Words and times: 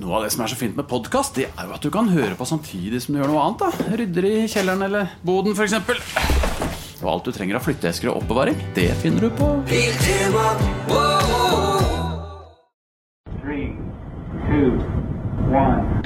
Noe 0.00 0.16
av 0.16 0.22
det 0.24 0.30
som 0.32 0.40
er 0.44 0.48
så 0.48 0.56
fint 0.56 0.76
med 0.78 0.86
podkast, 0.88 1.36
det 1.36 1.50
er 1.52 1.66
jo 1.68 1.74
at 1.76 1.84
du 1.84 1.90
kan 1.92 2.08
høre 2.08 2.32
på 2.38 2.46
samtidig 2.48 3.02
som 3.04 3.12
du 3.12 3.20
gjør 3.20 3.28
noe 3.32 3.42
annet. 3.44 3.60
da 3.60 3.96
Rydder 4.00 4.26
i 4.28 4.34
kjelleren 4.48 4.86
eller 4.86 5.10
boden, 5.26 5.52
f.eks. 5.52 5.74
Og 7.02 7.08
alt 7.12 7.26
du 7.28 7.32
trenger 7.34 7.58
av 7.58 7.66
flytteesker 7.66 8.08
og 8.12 8.22
oppbevaring, 8.22 8.56
det 8.76 8.88
finner 9.02 9.26
du 9.26 9.30
på 9.36 9.50
Three, 13.42 13.76
two, 14.48 14.70
one. 15.52 16.00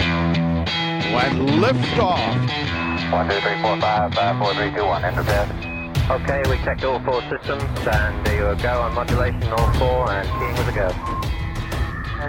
And 1.17 1.61
liftoff. 1.63 2.21
One, 3.13 3.29
two, 3.29 3.41
three, 3.41 3.61
four, 3.63 3.81
five, 3.81 4.13
five, 4.15 4.37
four, 4.39 4.53
three, 4.55 4.71
two, 4.75 4.85
one. 4.85 5.05
Enter 5.05 5.23
bed. 5.23 5.49
Okay, 6.11 6.43
we 6.51 6.57
checked 6.65 6.85
all 6.85 7.01
four 7.05 7.21
systems, 7.31 7.63
and 7.87 8.27
there 8.27 8.51
you 8.55 8.63
go 8.63 8.81
on 8.83 8.95
modulation, 8.95 9.43
all 9.53 9.73
four, 9.75 10.11
and 10.13 10.29
keying 10.39 10.57
with 10.59 10.69
a 10.69 10.73
go. 10.75 11.36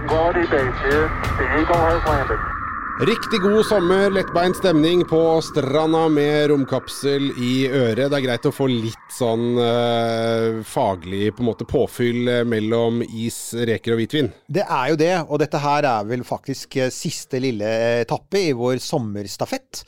Quality 0.05 0.41
base 0.41 0.77
here. 0.81 1.09
The 1.37 1.59
Eagle 1.59 1.75
has 1.75 2.05
landed. 2.05 2.56
Riktig 2.97 3.43
god 3.43 3.61
sommer, 3.65 4.09
lettbeint 4.09 4.57
stemning 4.57 5.03
på 5.05 5.19
stranda 5.45 6.07
med 6.09 6.47
romkapsel 6.49 7.27
i 7.37 7.67
øret. 7.69 8.07
Det 8.09 8.17
er 8.17 8.23
greit 8.23 8.47
å 8.49 8.51
få 8.55 8.65
litt 8.71 9.11
sånn 9.13 9.59
eh, 9.61 10.55
faglig 10.65 11.27
på 11.37 11.43
en 11.43 11.49
måte 11.51 11.67
påfyll 11.69 12.31
eh, 12.33 12.41
mellom 12.49 13.03
is, 13.05 13.37
reker 13.69 13.93
og 13.93 14.01
hvitvin. 14.01 14.31
Det 14.49 14.65
er 14.65 14.89
jo 14.89 14.97
det, 14.97 15.11
og 15.27 15.43
dette 15.43 15.61
her 15.61 15.85
er 15.91 16.07
vel 16.09 16.25
faktisk 16.25 16.79
eh, 16.81 16.89
siste 16.89 17.37
lille 17.43 17.69
etappe 17.99 18.41
i 18.47 18.55
vår 18.57 18.81
sommerstafett. 18.81 19.83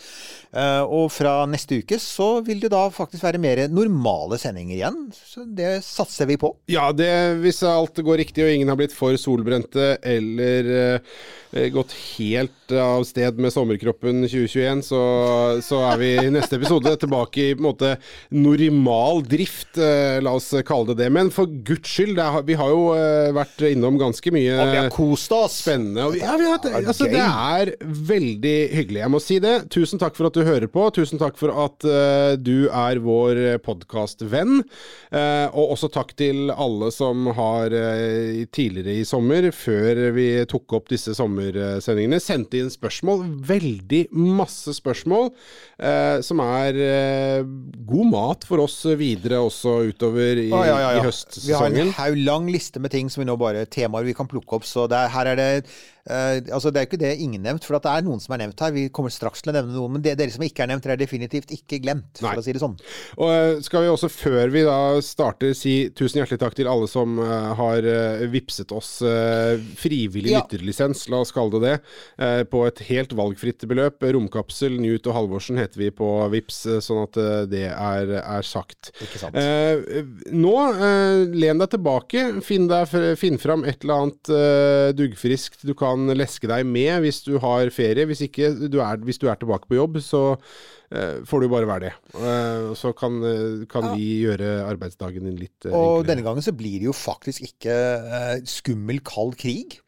Eh, 0.54 0.86
Og 0.86 1.10
fra 1.10 1.34
neste 1.50 1.82
uke 1.82 1.98
så 2.04 2.44
vil 2.46 2.62
det 2.62 2.70
da 2.76 2.84
faktisk 2.94 3.26
være 3.26 3.42
mer 3.42 3.64
normale 3.74 4.38
sendinger 4.38 4.78
igjen. 4.78 5.02
Så 5.18 5.48
det 5.50 5.80
satser 5.88 6.30
vi 6.30 6.38
på. 6.46 6.54
Ja, 6.70 6.92
det, 6.94 7.10
hvis 7.42 7.66
alt 7.66 8.06
går 8.06 8.22
riktig 8.22 8.46
og 8.46 8.54
ingen 8.54 8.70
har 8.70 8.78
blitt 8.78 8.94
for 8.94 9.18
solbrente 9.18 9.96
eller 10.06 10.74
eh, 10.78 11.70
gått 11.74 11.98
helt 12.20 12.54
av 12.78 13.04
sted 13.10 13.42
med 13.42 13.54
sommerkroppen 13.56 14.22
2021, 14.28 14.86
så, 14.86 15.04
så 15.66 15.82
er 15.90 16.02
vi 16.02 16.14
i 16.28 16.30
neste 16.34 16.60
episode 16.60 16.94
tilbake 17.02 17.50
i 17.50 17.52
på 17.56 17.64
en 17.64 17.70
måte 17.72 17.96
normal 18.30 19.24
drift, 19.26 19.78
eh, 19.82 20.22
la 20.22 20.38
oss 20.38 20.52
kalle 20.68 20.94
det 20.94 21.00
det. 21.00 21.10
Men 21.14 21.32
for 21.34 21.50
guds 21.66 21.90
skyld, 21.90 22.20
er, 22.20 22.42
vi 22.48 22.58
har 22.60 22.72
jo 22.74 22.94
eh, 22.96 23.32
vært 23.36 23.64
innom 23.70 23.98
ganske 24.00 24.34
mye 24.36 24.56
Og 24.60 24.72
vi 24.72 24.80
har 24.82 24.92
kost 24.94 25.34
oss. 25.36 25.60
spennende. 25.64 26.08
Og 26.10 26.18
ja, 26.20 26.36
vi 26.40 26.48
har, 26.50 26.62
altså, 26.84 27.08
det 27.10 27.24
er 27.24 27.74
veldig 28.12 28.58
hyggelig. 28.76 29.04
Jeg 29.04 29.14
må 29.14 29.22
si 29.24 29.40
det. 29.44 29.56
Tusen 29.74 30.02
takk 30.02 30.18
for 30.18 30.30
at 30.30 30.38
du 30.38 30.46
hører 30.48 30.70
på. 30.72 30.86
Tusen 30.96 31.22
takk 31.22 31.40
for 31.40 31.54
at 31.66 31.88
uh, 31.88 32.34
du 32.40 32.70
er 32.70 33.02
vår 33.04 33.42
podkastvenn. 33.66 34.64
Uh, 35.14 35.48
og 35.50 35.76
også 35.76 35.92
takk 35.94 36.14
til 36.20 36.54
alle 36.54 36.92
som 36.96 37.30
har 37.38 37.74
uh, 37.74 38.46
tidligere 38.54 39.00
i 39.00 39.08
sommer, 39.08 39.50
før 39.56 40.10
vi 40.16 40.30
tok 40.50 40.80
opp 40.80 40.90
disse 40.92 41.16
sommersendingene, 41.18 42.22
sendte 42.24 42.59
inn 42.62 42.72
spørsmål. 42.74 43.26
Veldig 43.50 44.06
masse 44.14 44.74
spørsmål. 44.78 45.32
eh, 45.80 46.20
som 46.26 46.42
er 46.44 46.80
eh, 46.84 47.44
god 47.90 48.12
mat 48.12 48.48
for 48.48 48.64
oss 48.66 48.82
videre 49.00 49.40
også 49.44 49.78
utover 49.92 50.42
i, 50.42 50.50
ah, 50.52 50.66
ja, 50.68 50.80
ja, 50.84 50.90
i 51.00 51.06
høstsesongen. 51.06 51.48
Vi 51.48 51.56
har 51.58 51.86
en 51.86 51.96
haug 52.00 52.20
lang 52.26 52.50
liste 52.52 52.82
med 52.84 52.92
ting 52.92 53.10
som 53.12 53.24
vi 53.24 53.30
nå 53.30 53.38
bare 53.40 53.66
temaer 53.72 54.08
vi 54.08 54.18
kan 54.18 54.30
plukke 54.30 54.60
opp. 54.60 54.68
Så 54.68 54.88
det 54.92 55.00
er, 55.00 55.14
her 55.16 55.32
er 55.34 55.40
det 55.40 55.50
eh, 56.10 56.42
Altså 56.54 56.72
det 56.74 56.82
er 56.82 56.86
jo 56.86 56.90
ikke 56.92 57.02
det 57.02 57.14
ingen 57.24 57.44
nevnt, 57.46 57.66
for 57.68 57.78
at 57.78 57.86
det 57.86 57.94
er 57.94 58.06
noen 58.08 58.22
som 58.24 58.36
er 58.36 58.44
nevnt 58.44 58.64
her. 58.64 58.74
Vi 58.76 58.88
kommer 58.94 59.14
straks 59.14 59.44
til 59.44 59.54
å 59.54 59.56
nevne 59.56 59.76
noen, 59.76 59.96
men 59.96 60.06
det 60.06 60.18
dere 60.20 60.34
som 60.34 60.44
ikke 60.46 60.66
er 60.66 60.72
nevnt, 60.74 60.88
er 60.90 61.00
definitivt 61.00 61.54
ikke 61.56 61.82
glemt, 61.84 62.10
Nei. 62.20 62.34
for 62.34 62.42
å 62.42 62.46
si 62.46 62.56
det 62.56 62.64
sånn. 62.64 62.78
Og 63.20 63.32
eh, 63.34 63.62
skal 63.66 63.86
vi 63.86 63.92
også, 63.94 64.10
før 64.12 64.54
vi 64.54 64.66
da 64.68 64.80
starter, 65.06 65.54
si 65.58 65.76
tusen 65.96 66.22
hjertelig 66.22 66.42
takk 66.42 66.58
til 66.58 66.70
alle 66.72 66.90
som 66.90 67.20
eh, 67.24 67.50
har 67.60 67.86
uh, 67.86 68.26
vipset 68.32 68.72
oss 68.76 69.00
frivillig 69.80 70.34
Ja. 70.34 70.42
lytterlisens, 70.44 71.06
la 71.12 71.22
oss 71.24 71.32
kalle 71.34 71.60
det 71.64 71.70
det, 71.70 72.46
på 72.52 72.62
et 72.68 72.82
helt 72.90 73.14
valgfritt 73.18 73.64
beløp. 73.70 74.04
Romkapsel, 74.04 74.76
Newt 74.82 75.08
og 75.10 75.16
Halvorsen 75.16 75.60
heter 75.60 75.82
vi 75.82 75.90
på 75.96 76.08
Vips, 76.34 76.62
sånn 76.86 77.04
at 77.04 77.20
det 77.52 77.66
er, 77.70 78.14
er 78.20 78.46
sagt. 78.46 78.92
Ikke 79.04 79.22
sant? 79.22 79.38
Uh, 79.38 80.04
nå, 80.34 80.56
uh, 80.80 81.26
len 81.34 81.62
deg 81.62 81.74
tilbake. 81.76 82.26
Finn, 82.46 82.68
deg, 82.72 82.94
finn 83.20 83.40
fram 83.42 83.66
et 83.68 83.84
eller 83.86 84.06
annet 84.06 84.34
duggfriskt 85.00 85.66
du 85.68 85.74
kan 85.78 85.99
leske 86.16 86.50
deg 86.50 86.68
med 86.68 87.04
hvis 87.04 87.22
du 87.26 87.34
har 87.42 87.72
ferie. 87.76 88.08
Hvis 88.10 88.24
ikke 88.28 88.52
du 88.72 88.80
er, 88.84 89.02
hvis 89.06 89.20
du 89.22 89.28
er 89.30 89.40
tilbake 89.40 89.70
på 89.70 89.78
jobb, 89.80 90.00
så 90.04 90.24
eh, 90.94 91.20
får 91.28 91.44
du 91.44 91.50
bare 91.52 91.70
være 91.70 91.90
det. 91.90 91.94
Eh, 92.16 92.70
så 92.80 92.94
kan, 92.98 93.20
eh, 93.26 93.66
kan 93.72 93.92
vi 93.96 94.08
gjøre 94.26 94.64
arbeidsdagen 94.70 95.28
din 95.28 95.40
litt 95.40 95.68
Og 95.68 95.74
enklere. 95.74 96.08
denne 96.14 96.26
gangen 96.28 96.46
så 96.46 96.56
blir 96.56 96.80
det 96.80 96.90
jo 96.90 96.96
faktisk 96.96 97.46
ikke 97.50 97.76
skummel, 98.48 99.04
kald 99.06 99.36
krig. 99.42 99.80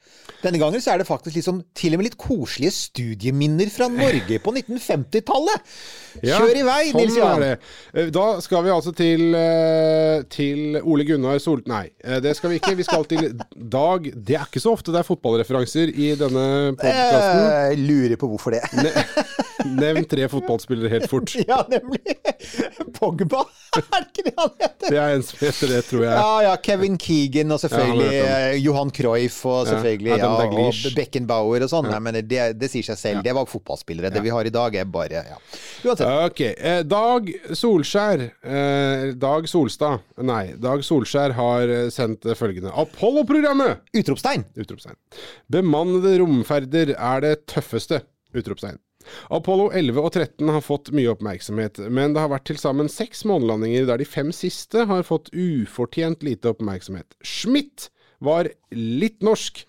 Denne 0.41 0.61
gangen 0.61 0.81
så 0.81 0.93
er 0.93 1.01
det 1.01 1.07
faktisk 1.09 1.37
liksom 1.37 1.61
til 1.77 1.95
og 1.95 2.01
med 2.01 2.09
litt 2.09 2.19
koselige 2.19 2.73
studieminner 2.73 3.69
fra 3.73 3.87
Norge 3.91 4.39
på 4.41 4.53
1950-tallet. 4.55 5.73
Kjør 6.21 6.57
i 6.57 6.63
vei, 6.67 6.79
sånn 6.89 6.99
Nils 6.99 7.15
er 7.15 7.21
Johan. 7.21 8.11
Da 8.15 8.25
skal 8.43 8.65
vi 8.65 8.73
altså 8.73 8.93
til, 8.95 9.27
eh, 9.37 10.23
til 10.33 10.79
Ole 10.81 11.05
Gunnar 11.07 11.39
Sol... 11.43 11.61
Nei, 11.69 11.85
eh, 12.03 12.19
det 12.23 12.33
skal 12.37 12.53
vi 12.53 12.59
ikke. 12.59 12.73
Vi 12.79 12.87
skal 12.87 13.05
til 13.09 13.29
Dag 13.51 14.07
Det 14.11 14.35
er 14.37 14.47
ikke 14.47 14.63
så 14.63 14.73
ofte 14.75 14.93
det 14.93 15.01
er 15.01 15.07
fotballreferanser 15.07 15.93
i 15.93 16.11
denne 16.19 16.45
podkasten. 16.79 17.45
Eh, 17.71 17.77
lurer 17.79 18.17
på 18.19 18.31
hvorfor 18.31 18.57
det. 18.57 18.63
Nevn 19.65 20.05
tre 20.09 20.27
fotballspillere 20.31 20.89
helt 20.91 21.09
fort. 21.11 21.33
ja, 21.47 21.61
nemlig. 21.69 22.15
Pogba, 22.97 23.43
er 23.77 23.83
det 23.91 24.01
ikke 24.09 24.25
det 24.27 24.33
han 24.37 24.51
heter? 24.59 24.87
Det 24.89 24.99
er 24.99 25.15
en 25.15 25.25
som 25.25 25.41
heter 25.41 25.71
det, 25.75 25.81
tror 25.87 26.03
jeg. 26.05 26.15
Ja, 26.17 26.35
ja. 26.45 26.55
Kevin 26.65 26.97
Keegan 27.01 27.53
og 27.55 27.61
selvfølgelig 27.63 28.09
Ja, 28.15 28.25
eh, 28.51 28.57
Johan 28.61 28.91
Cruyff 28.95 29.39
og 29.49 29.69
selvfølgelig 29.69 30.17
ja, 30.21 30.29
og 30.29 30.97
Beckenbauer 30.97 31.65
og 31.65 31.71
sånn. 31.71 31.89
Nei, 31.91 32.01
men 32.03 32.19
det, 32.19 32.41
det 32.59 32.71
sier 32.73 32.87
seg 32.91 32.99
selv. 33.01 33.23
Det 33.25 33.35
var 33.37 33.49
fotballspillere. 33.49 34.13
Det 34.13 34.23
vi 34.25 34.33
har 34.33 34.47
i 34.47 34.53
dag, 34.53 34.77
er 34.81 34.89
bare 34.91 35.23
ja. 35.31 35.39
Uansett. 35.85 36.05
Ok. 36.31 36.43
Eh, 36.51 36.81
Dag 36.91 37.29
Solskjær 37.57 38.21
eh, 38.27 39.05
Dag 39.21 39.47
Solstad 39.49 40.01
Nei, 40.25 40.53
Dag 40.61 40.83
Solskjær 40.85 41.35
har 41.37 41.75
sendt 41.93 42.27
følgende. 42.37 42.73
Apollo-programmet! 42.81 43.85
Utropstegn. 43.97 44.45
Utropstegn. 44.59 44.97
Bemannede 45.51 46.17
romferder 46.21 46.95
er 46.97 47.25
det 47.25 47.35
tøffeste! 47.49 48.03
Utropstegn. 48.37 48.79
Apollo 49.33 49.69
11 49.77 50.01
og 50.01 50.11
13 50.13 50.53
har 50.55 50.63
fått 50.65 50.91
mye 50.95 51.11
oppmerksomhet, 51.13 51.81
men 51.89 52.15
det 52.15 52.23
har 52.23 52.31
vært 52.33 52.47
til 52.51 52.59
sammen 52.61 52.89
seks 52.91 53.25
månelandinger 53.29 53.87
der 53.89 54.01
de 54.01 54.07
fem 54.07 54.31
siste 54.35 54.85
har 54.89 55.05
fått 55.07 55.31
ufortjent 55.33 56.25
lite 56.27 56.53
oppmerksomhet. 56.53 57.17
Schmidt 57.25 57.89
var 58.21 58.49
litt 58.71 59.21
norsk, 59.25 59.63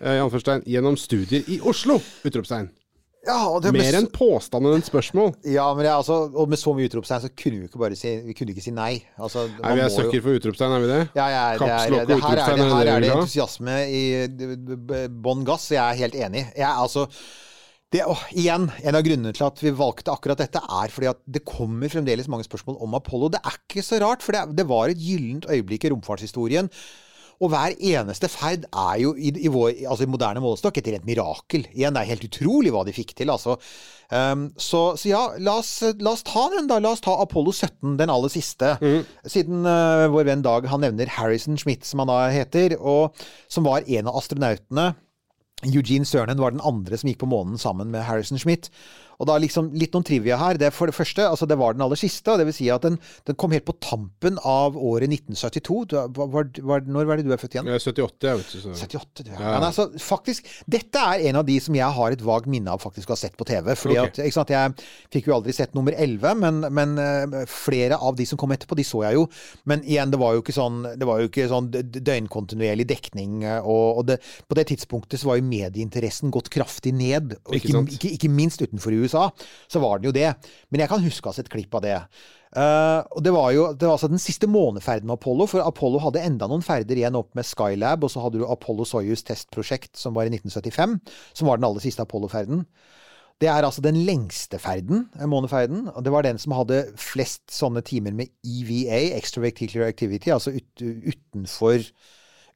eh, 0.00 0.18
i 0.20 0.60
gjennom 0.74 0.98
studier 1.00 1.46
i 1.48 1.60
Oslo! 1.60 2.00
Utropstegn. 2.24 2.68
Ja, 3.26 3.58
det, 3.60 3.72
Mer 3.74 3.96
enn 3.98 4.06
påstand 4.14 4.68
enn 4.70 4.84
spørsmål. 4.84 5.32
Ja, 5.50 5.66
men 5.76 5.84
er 5.84 5.96
altså, 5.98 6.20
og 6.30 6.48
med 6.48 6.60
så 6.60 6.72
mye 6.76 6.88
utropstegn 6.88 7.24
så 7.26 7.30
kunne 7.34 7.58
vi 7.60 7.66
ikke 7.68 7.80
bare 7.82 7.98
si 7.98 8.12
Vi 8.24 8.34
kunne 8.36 8.54
ikke 8.54 8.64
si 8.64 8.72
nei. 8.72 9.02
Altså, 9.18 9.48
Nei, 9.58 9.74
vi 9.74 9.82
er 9.84 9.92
søkker 9.92 10.16
jo- 10.16 10.24
for 10.24 10.38
utropstegn, 10.38 10.76
er 10.76 10.84
vi 10.84 10.90
det? 10.92 11.00
Ja, 11.18 11.26
ja, 11.28 11.42
det 11.58 11.68
er, 11.68 11.90
det, 11.90 12.20
her 12.22 12.38
er 12.38 12.56
det, 12.56 12.64
er 12.64 12.72
her 12.76 12.92
er 12.94 13.04
det 13.04 13.10
entusiasme 13.12 13.76
i 13.90 15.08
bånn 15.26 15.44
gass. 15.44 15.68
Jeg 15.74 15.82
er 15.82 16.00
helt 16.04 16.14
enig. 16.14 16.46
Jeg, 16.54 16.64
er 16.64 16.78
altså, 16.78 17.08
det, 17.94 18.04
å, 18.04 18.14
igjen, 18.36 18.68
en 18.84 18.96
av 18.98 19.04
grunnene 19.04 19.32
til 19.36 19.46
at 19.46 19.60
vi 19.64 19.72
valgte 19.72 20.12
akkurat 20.12 20.40
dette, 20.42 20.60
er 20.60 20.92
fordi 20.92 21.08
at 21.08 21.20
det 21.24 21.44
kommer 21.48 21.88
fremdeles 21.92 22.28
mange 22.28 22.44
spørsmål 22.44 22.76
om 22.84 22.96
Apollo. 22.98 23.30
Det 23.32 23.40
er 23.40 23.60
ikke 23.62 23.84
så 23.84 24.00
rart, 24.02 24.24
for 24.24 24.36
det, 24.36 24.58
det 24.58 24.66
var 24.68 24.92
et 24.92 25.00
gyllent 25.00 25.48
øyeblikk 25.48 25.88
i 25.88 25.92
romfartshistorien. 25.94 26.68
Og 27.38 27.52
hver 27.52 27.76
eneste 27.78 28.26
ferd 28.30 28.64
er 28.66 28.96
jo 28.98 29.12
i, 29.14 29.30
i, 29.30 29.48
vår, 29.52 29.70
altså 29.86 30.04
i 30.04 30.10
moderne 30.10 30.42
målestokk 30.42 30.80
et 30.80 30.90
rent 30.90 31.06
mirakel. 31.06 31.68
Igjen, 31.70 31.94
det 31.94 32.02
er 32.02 32.10
helt 32.10 32.26
utrolig 32.26 32.72
hva 32.74 32.82
de 32.84 32.94
fikk 32.96 33.14
til, 33.16 33.30
altså. 33.30 33.56
Um, 34.10 34.48
så, 34.58 34.82
så 34.98 35.12
ja, 35.12 35.22
la 35.38 35.58
oss, 35.62 35.72
la 36.02 36.16
oss 36.16 36.26
ta 36.26 36.48
den, 36.56 36.66
da. 36.68 36.80
La 36.82 36.92
oss 36.96 37.04
ta 37.04 37.14
Apollo 37.22 37.54
17, 37.54 37.94
den 38.00 38.12
aller 38.12 38.32
siste. 38.32 38.74
Siden 39.30 39.62
uh, 39.64 40.10
vår 40.10 40.28
venn 40.32 40.44
Dag 40.44 40.66
han 40.68 40.82
nevner 40.82 41.14
Harrison 41.14 41.56
Schmidt, 41.60 41.86
som 41.86 42.02
han 42.02 42.10
da 42.10 42.24
heter, 42.34 42.74
og 42.82 43.14
som 43.46 43.70
var 43.70 43.86
en 43.86 44.10
av 44.10 44.18
astronautene. 44.18 44.90
Eugene 45.66 46.06
Cernan 46.06 46.38
var 46.38 46.54
den 46.54 46.62
andre 46.62 46.98
som 46.98 47.10
gikk 47.10 47.22
på 47.24 47.30
månen 47.30 47.58
sammen 47.58 47.90
med 47.90 48.06
Harrison 48.06 48.38
Schmidt. 48.38 48.70
Og 49.18 49.26
da 49.26 49.36
liksom 49.42 49.72
litt 49.78 49.94
noen 49.96 50.06
trivia 50.06 50.38
her. 50.38 50.58
Det, 50.60 50.70
for 50.74 50.90
det 50.90 50.94
første, 50.96 51.24
altså 51.26 51.46
det 51.50 51.58
var 51.58 51.74
den 51.74 51.82
aller 51.84 51.98
siste. 51.98 52.30
og 52.30 52.38
det 52.38 52.46
vil 52.48 52.54
si 52.56 52.68
at 52.70 52.84
den, 52.86 52.98
den 53.26 53.38
kom 53.38 53.54
helt 53.54 53.66
på 53.66 53.74
tampen 53.82 54.38
av 54.46 54.76
året 54.78 55.10
1972. 55.10 55.78
Du, 55.90 55.96
var, 56.18 56.50
var, 56.62 56.84
når 56.86 57.08
var 57.08 57.18
det 57.18 57.26
du 57.26 57.32
er 57.34 57.40
født 57.40 57.56
igjen? 57.56 57.70
Jeg 57.70 57.80
er 57.80 57.84
78, 57.84 58.28
jeg 58.28 58.40
vet 58.42 58.52
du. 58.52 58.60
Så. 58.62 58.74
78, 58.88 59.24
du. 59.24 59.32
Ja. 59.32 59.38
Ja. 59.38 59.54
Men 59.56 59.68
altså, 59.70 59.88
faktisk, 60.02 60.48
dette 60.70 61.02
er 61.02 61.24
en 61.30 61.40
av 61.40 61.46
de 61.48 61.58
som 61.62 61.76
jeg 61.78 61.96
har 61.98 62.14
et 62.14 62.24
vagt 62.24 62.48
minne 62.50 62.72
av 62.74 62.82
faktisk 62.82 63.10
å 63.10 63.16
ha 63.16 63.20
sett 63.20 63.36
på 63.38 63.46
TV. 63.48 63.72
Fordi 63.78 63.98
okay. 63.98 64.12
at, 64.12 64.20
ikke 64.28 64.38
sant, 64.38 64.54
Jeg 64.54 64.74
fikk 65.14 65.28
jo 65.28 65.36
aldri 65.36 65.52
sett 65.56 65.74
nummer 65.76 65.94
11, 65.94 66.38
men, 66.42 66.60
men 66.74 66.94
eh, 67.02 67.42
flere 67.50 67.98
av 67.98 68.16
de 68.18 68.26
som 68.28 68.38
kom 68.40 68.52
etterpå, 68.54 68.78
de 68.78 68.86
så 68.86 69.02
jeg 69.06 69.18
jo. 69.18 69.26
Men 69.68 69.82
igjen, 69.86 70.12
det 70.14 70.20
var 70.20 70.36
jo 70.36 70.44
ikke 70.44 70.56
sånn, 70.56 70.80
det 70.98 71.08
var 71.08 71.22
jo 71.22 71.30
ikke 71.30 71.48
sånn 71.50 71.70
døgnkontinuerlig 71.72 72.86
dekning. 72.90 73.42
eh, 73.44 73.60
Og, 73.62 74.02
og 74.02 74.08
det, 74.10 74.20
på 74.48 74.58
det 74.58 74.68
tidspunktet 74.72 75.20
så 75.20 75.32
var 75.32 75.40
jo 75.40 75.48
medieinteressen 75.48 76.32
gått 76.34 76.50
kraftig 76.54 76.94
ned. 76.96 77.36
Og 77.44 77.58
Ikke 77.58 77.68
ikke, 77.68 77.98
ikke, 77.98 78.14
ikke 78.16 78.30
minst 78.32 78.62
utenfor 78.62 78.94
USA, 78.94 79.07
så 79.12 79.82
var 79.82 79.98
den 79.98 80.10
jo 80.10 80.16
det. 80.16 80.32
Men 80.68 80.84
jeg 80.84 80.92
kan 80.92 81.04
huske 81.04 81.30
ha 81.30 81.36
sett 81.36 81.50
klipp 81.52 81.74
av 81.78 81.84
det. 81.84 81.96
Uh, 82.56 83.04
og 83.12 83.20
det 83.20 83.32
var 83.34 83.50
jo 83.52 83.64
det 83.76 83.84
var 83.84 83.98
altså 83.98 84.08
den 84.08 84.22
siste 84.22 84.48
måneferden 84.48 85.04
med 85.08 85.18
Apollo, 85.18 85.46
for 85.50 85.60
Apollo 85.60 86.00
hadde 86.00 86.22
enda 86.24 86.46
noen 86.48 86.64
ferder 86.64 86.96
igjen 86.96 87.18
opp 87.18 87.34
med 87.36 87.44
Skylab, 87.44 88.06
og 88.06 88.12
så 88.12 88.22
hadde 88.24 88.40
du 88.40 88.46
Apollo 88.48 88.86
Soyuz 88.88 89.24
testprosjekt, 89.28 89.92
som 90.00 90.16
var 90.16 90.28
i 90.28 90.32
1975, 90.32 90.96
som 91.36 91.50
var 91.50 91.60
den 91.60 91.68
aller 91.68 91.84
siste 91.84 92.06
Apollo-ferden. 92.06 92.64
Det 93.38 93.46
er 93.46 93.62
altså 93.62 93.84
den 93.84 94.00
lengste 94.02 94.58
ferden, 94.58 95.04
eh, 95.20 95.28
måneferden. 95.30 95.86
Og 95.94 96.02
det 96.04 96.12
var 96.12 96.24
den 96.26 96.40
som 96.42 96.56
hadde 96.56 96.88
flest 96.98 97.44
sånne 97.54 97.84
timer 97.86 98.16
med 98.16 98.32
EVA, 98.42 99.14
extra 99.14 99.44
Extravehicular 99.44 99.92
Activity, 99.92 100.32
altså 100.34 100.56
ut, 100.56 100.82
utenfor, 100.82 101.84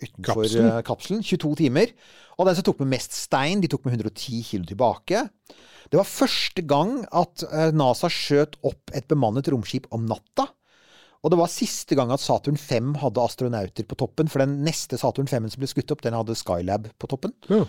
utenfor 0.03 0.43
Kapselen. 0.43 0.71
eh, 0.71 0.83
kapselen. 0.87 1.23
22 1.23 1.55
timer. 1.63 1.93
Og 2.39 2.49
den 2.49 2.59
som 2.59 2.67
tok 2.67 2.81
med 2.83 2.95
mest 2.95 3.15
stein, 3.17 3.61
de 3.63 3.71
tok 3.71 3.85
med 3.87 3.99
110 3.99 4.43
kilo 4.49 4.67
tilbake. 4.69 5.29
Det 5.93 5.99
var 6.01 6.09
første 6.09 6.65
gang 6.65 6.99
at 7.13 7.45
eh, 7.51 7.71
NASA 7.77 8.11
skjøt 8.13 8.59
opp 8.65 8.93
et 8.97 9.07
bemannet 9.11 9.49
romskip 9.53 9.89
om 9.93 10.07
natta. 10.09 10.49
Og 11.23 11.31
det 11.31 11.39
var 11.39 11.51
siste 11.53 11.95
gang 11.95 12.11
at 12.11 12.23
Saturn 12.23 12.59
5 12.59 12.97
hadde 12.99 13.23
astronauter 13.23 13.87
på 13.87 13.99
toppen, 14.01 14.31
for 14.33 14.43
den 14.43 14.65
neste 14.67 14.99
Saturn 14.99 15.29
5 15.31 15.53
som 15.55 15.63
ble 15.63 15.71
skutt 15.71 15.93
opp, 15.95 16.03
den 16.03 16.17
hadde 16.19 16.35
Skylab 16.39 16.89
på 16.99 17.11
toppen. 17.11 17.35
Ja. 17.53 17.63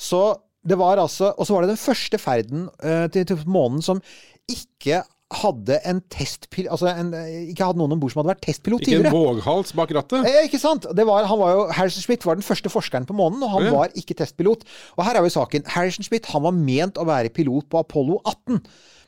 Så 0.00 0.22
det 0.66 0.76
var 0.76 1.00
altså 1.00 1.30
Og 1.38 1.46
så 1.46 1.54
var 1.54 1.64
det 1.64 1.70
den 1.72 1.80
første 1.80 2.18
ferden 2.20 2.66
uh, 2.84 3.06
til, 3.08 3.24
til 3.24 3.38
månen 3.48 3.80
som 3.80 4.02
ikke 4.50 5.00
hadde 5.30 5.76
en 5.86 6.00
testpil... 6.10 6.66
Altså 6.74 6.88
en, 6.90 7.12
ikke 7.52 7.66
hadde 7.68 7.78
noen 7.78 7.94
om 7.94 8.00
bord 8.02 8.10
som 8.12 8.20
hadde 8.22 8.32
vært 8.34 8.42
testpilot 8.48 8.82
tidligere. 8.82 9.10
Ikke 9.12 9.14
en 9.14 9.38
våghals 9.38 9.72
bak 9.78 9.92
rattet. 9.94 10.26
Eh, 10.26 10.40
ikke 10.48 10.58
sant? 10.62 10.88
Det 10.96 11.06
var, 11.06 11.28
han 11.30 11.38
var 11.38 11.52
jo, 11.54 11.60
Harrison 11.76 12.02
Smith 12.02 12.26
var 12.26 12.38
den 12.40 12.46
første 12.46 12.72
forskeren 12.72 13.06
på 13.06 13.14
månen, 13.14 13.42
og 13.46 13.52
han 13.54 13.68
Ja. 13.68 13.74
var 13.76 13.94
ikke 13.94 14.16
testpilot. 14.18 14.64
Og 14.98 15.04
her 15.06 15.14
er 15.20 15.22
jo 15.26 15.32
saken. 15.36 15.66
Harrison 15.70 16.06
Smith 16.06 16.30
han 16.34 16.42
var 16.42 16.56
ment 16.56 16.98
å 16.98 17.06
være 17.06 17.30
pilot 17.36 17.68
på 17.70 17.78
Apollo 17.84 18.20
18. 18.26 18.60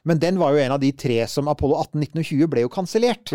Men 0.05 0.19
den 0.23 0.39
var 0.39 0.55
jo 0.55 0.59
en 0.63 0.73
av 0.75 0.81
de 0.83 0.91
tre 0.93 1.21
som 1.31 1.47
Apollo 1.51 1.77
18, 1.79 2.01
19 2.01 2.19
og 2.23 2.25
20 2.27 2.49
ble 2.55 2.65
jo 2.65 2.71
kansellert. 2.75 3.31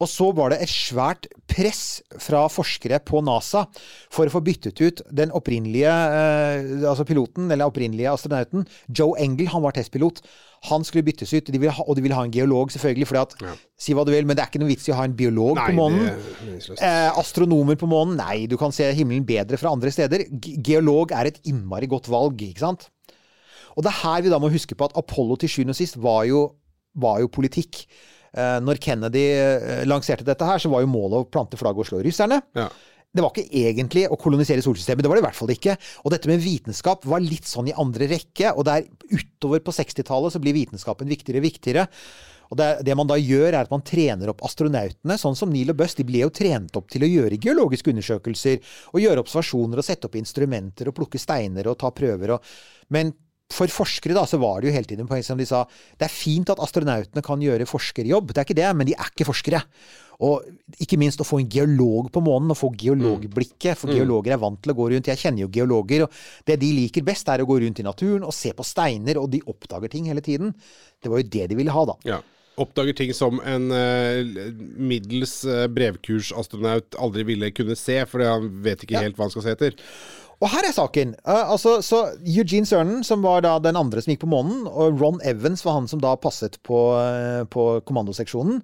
Og 0.00 0.08
så 0.10 0.28
var 0.34 0.52
det 0.52 0.60
et 0.64 0.70
svært 0.72 1.28
press 1.50 2.00
fra 2.22 2.46
forskere 2.50 2.98
på 3.04 3.20
NASA 3.24 3.66
for 4.12 4.26
å 4.26 4.32
få 4.32 4.40
byttet 4.44 4.80
ut 4.80 5.02
den 5.12 5.34
opprinnelige 5.36 5.90
eh, 5.90 6.86
altså 6.88 7.04
piloten, 7.08 7.50
eller 7.52 7.68
opprinnelige 7.68 8.12
astronauten. 8.12 8.64
Joe 8.88 9.18
Engel, 9.20 9.50
han 9.52 9.62
var 9.64 9.76
testpilot. 9.76 10.22
Han 10.70 10.86
skulle 10.86 11.04
byttes 11.06 11.32
ut, 11.34 11.50
de 11.50 11.60
ha, 11.66 11.84
og 11.84 11.98
de 11.98 12.04
ville 12.04 12.16
ha 12.16 12.24
en 12.26 12.32
geolog, 12.34 12.70
selvfølgelig. 12.70 13.08
fordi 13.10 13.22
at, 13.26 13.58
Si 13.82 13.96
hva 13.98 14.04
du 14.06 14.12
vil, 14.14 14.26
men 14.28 14.38
det 14.38 14.44
er 14.44 14.50
ikke 14.52 14.62
noe 14.62 14.70
vits 14.70 14.86
i 14.86 14.94
å 14.94 14.98
ha 15.00 15.06
en 15.08 15.16
biolog 15.18 15.58
Nei, 15.58 15.68
på 15.68 15.76
månen. 15.78 16.10
Eh, 16.78 17.10
astronomer 17.18 17.78
på 17.80 17.90
månen? 17.90 18.14
Nei, 18.20 18.46
du 18.50 18.56
kan 18.60 18.74
se 18.74 18.86
himmelen 18.94 19.26
bedre 19.26 19.58
fra 19.58 19.74
andre 19.74 19.90
steder. 19.94 20.28
Geolog 20.62 21.14
er 21.18 21.32
et 21.32 21.42
innmari 21.50 21.90
godt 21.90 22.10
valg, 22.12 22.42
ikke 22.46 22.62
sant? 22.62 22.88
Og 23.74 23.84
det 23.84 23.90
er 23.92 24.00
her 24.02 24.24
vi 24.24 24.32
da 24.32 24.38
må 24.42 24.52
huske 24.52 24.76
på 24.78 24.86
at 24.86 24.96
Apollo 25.00 25.38
til 25.40 25.50
sjuende 25.50 25.74
og 25.74 25.78
sist 25.78 25.98
var 26.00 26.26
jo, 26.28 26.46
var 26.94 27.22
jo 27.24 27.30
politikk. 27.32 27.84
Eh, 28.32 28.56
når 28.64 28.80
Kennedy 28.80 29.26
eh, 29.36 29.82
lanserte 29.88 30.24
dette 30.24 30.46
her, 30.48 30.62
så 30.62 30.70
var 30.72 30.84
jo 30.84 30.90
målet 30.92 31.20
å 31.20 31.28
plante 31.28 31.58
flagget 31.60 31.84
og 31.84 31.90
slå 31.90 32.02
russerne. 32.06 32.40
Ja. 32.56 32.70
Det 33.12 33.20
var 33.20 33.34
ikke 33.34 33.60
egentlig 33.60 34.06
å 34.08 34.16
kolonisere 34.16 34.64
solsystemet, 34.64 35.04
det 35.04 35.10
var 35.12 35.18
det 35.18 35.24
i 35.24 35.26
hvert 35.26 35.36
fall 35.36 35.52
ikke. 35.52 35.76
Og 36.06 36.14
dette 36.14 36.30
med 36.30 36.40
vitenskap 36.40 37.04
var 37.04 37.20
litt 37.20 37.48
sånn 37.48 37.68
i 37.68 37.76
andre 37.76 38.08
rekke, 38.14 38.54
og 38.56 38.64
der 38.70 38.86
utover 39.12 39.60
på 39.60 39.74
60-tallet 39.76 40.32
så 40.32 40.40
blir 40.40 40.56
vitenskapen 40.56 41.10
viktigere 41.12 41.42
og 41.42 41.44
viktigere. 41.44 41.88
Og 42.52 42.58
det, 42.60 42.68
det 42.84 42.96
man 42.96 43.08
da 43.08 43.16
gjør, 43.16 43.50
er 43.50 43.62
at 43.62 43.72
man 43.72 43.84
trener 43.84 44.32
opp 44.32 44.42
astronautene, 44.44 45.16
sånn 45.20 45.36
som 45.36 45.52
Neil 45.52 45.72
og 45.72 45.78
Buss. 45.80 45.96
De 45.96 46.04
ble 46.08 46.20
jo 46.20 46.32
trent 46.32 46.76
opp 46.76 46.88
til 46.92 47.04
å 47.04 47.08
gjøre 47.08 47.40
geologiske 47.40 47.92
undersøkelser, 47.92 48.72
og 48.92 49.00
gjøre 49.00 49.24
observasjoner 49.24 49.80
og 49.80 49.86
sette 49.86 50.08
opp 50.08 50.16
instrumenter 50.20 50.88
og 50.88 50.96
plukke 50.96 51.20
steiner 51.20 51.68
og 51.68 51.78
ta 51.80 51.92
prøver. 51.96 52.34
Og, 52.36 52.52
men 52.92 53.12
for 53.52 53.72
forskere 53.72 54.16
da, 54.16 54.24
så 54.28 54.40
var 54.42 54.60
det 54.60 54.70
jo 54.70 54.76
hele 54.76 54.88
tiden 54.88 55.08
poeng 55.10 55.24
som 55.26 55.40
de 55.40 55.46
sa 55.48 55.64
det 56.00 56.08
er 56.08 56.12
fint 56.12 56.50
at 56.52 56.62
astronautene 56.62 57.24
kan 57.24 57.42
gjøre 57.42 57.68
forskerjobb, 57.68 58.32
det 58.32 58.42
er 58.42 58.48
ikke 58.48 58.58
det, 58.58 58.70
men 58.78 58.88
de 58.88 58.96
er 58.96 59.12
ikke 59.12 59.28
forskere. 59.28 59.62
Og 60.22 60.44
ikke 60.82 60.98
minst 61.00 61.22
å 61.22 61.26
få 61.26 61.40
en 61.42 61.48
geolog 61.50 62.10
på 62.14 62.22
månen, 62.22 62.52
og 62.52 62.58
få 62.58 62.70
geologblikket. 62.78 63.78
For 63.80 63.90
geologer 63.90 64.36
er 64.36 64.42
vant 64.42 64.60
til 64.62 64.70
å 64.70 64.76
gå 64.78 64.86
rundt. 64.92 65.10
Jeg 65.10 65.18
kjenner 65.18 65.44
jo 65.44 65.50
geologer, 65.56 66.04
og 66.06 66.20
det 66.46 66.60
de 66.62 66.68
liker 66.76 67.06
best, 67.06 67.30
er 67.32 67.42
å 67.42 67.48
gå 67.48 67.56
rundt 67.64 67.80
i 67.82 67.86
naturen 67.86 68.26
og 68.26 68.36
se 68.36 68.52
på 68.54 68.66
steiner, 68.66 69.18
og 69.18 69.32
de 69.32 69.42
oppdager 69.50 69.90
ting 69.90 70.06
hele 70.10 70.22
tiden. 70.22 70.54
Det 71.02 71.10
var 71.10 71.24
jo 71.24 71.32
det 71.32 71.48
de 71.50 71.58
ville 71.58 71.74
ha, 71.74 71.84
da. 71.90 71.98
Ja. 72.06 72.20
Oppdager 72.60 72.92
ting 72.92 73.14
som 73.16 73.38
en 73.48 73.70
uh, 73.72 74.20
middels 74.76 75.38
uh, 75.48 75.64
brevkursastronaut 75.72 76.98
aldri 77.00 77.24
ville 77.30 77.48
kunne 77.56 77.76
se, 77.80 77.96
fordi 78.06 78.28
han 78.28 78.50
vet 78.62 78.84
ikke 78.84 79.00
helt 79.00 79.16
hva 79.16 79.26
han 79.26 79.32
skal 79.32 79.46
se 79.46 79.54
etter. 79.56 79.78
Og 80.42 80.50
her 80.50 80.66
er 80.66 80.74
saken. 80.74 81.14
Uh, 81.22 81.52
altså, 81.54 81.78
så 81.86 82.02
Eugene 82.26 82.66
Cernan, 82.66 83.04
som 83.06 83.22
var 83.22 83.44
da 83.46 83.56
den 83.62 83.78
andre 83.78 84.02
som 84.02 84.12
gikk 84.12 84.24
på 84.24 84.32
månen, 84.32 84.66
og 84.66 85.00
Ron 85.00 85.22
Evans 85.24 85.64
var 85.66 85.78
han 85.78 85.90
som 85.90 86.02
da 86.02 86.16
passet 86.18 86.58
på, 86.66 86.84
uh, 86.98 87.42
på 87.46 87.66
kommandoseksjonen. 87.86 88.62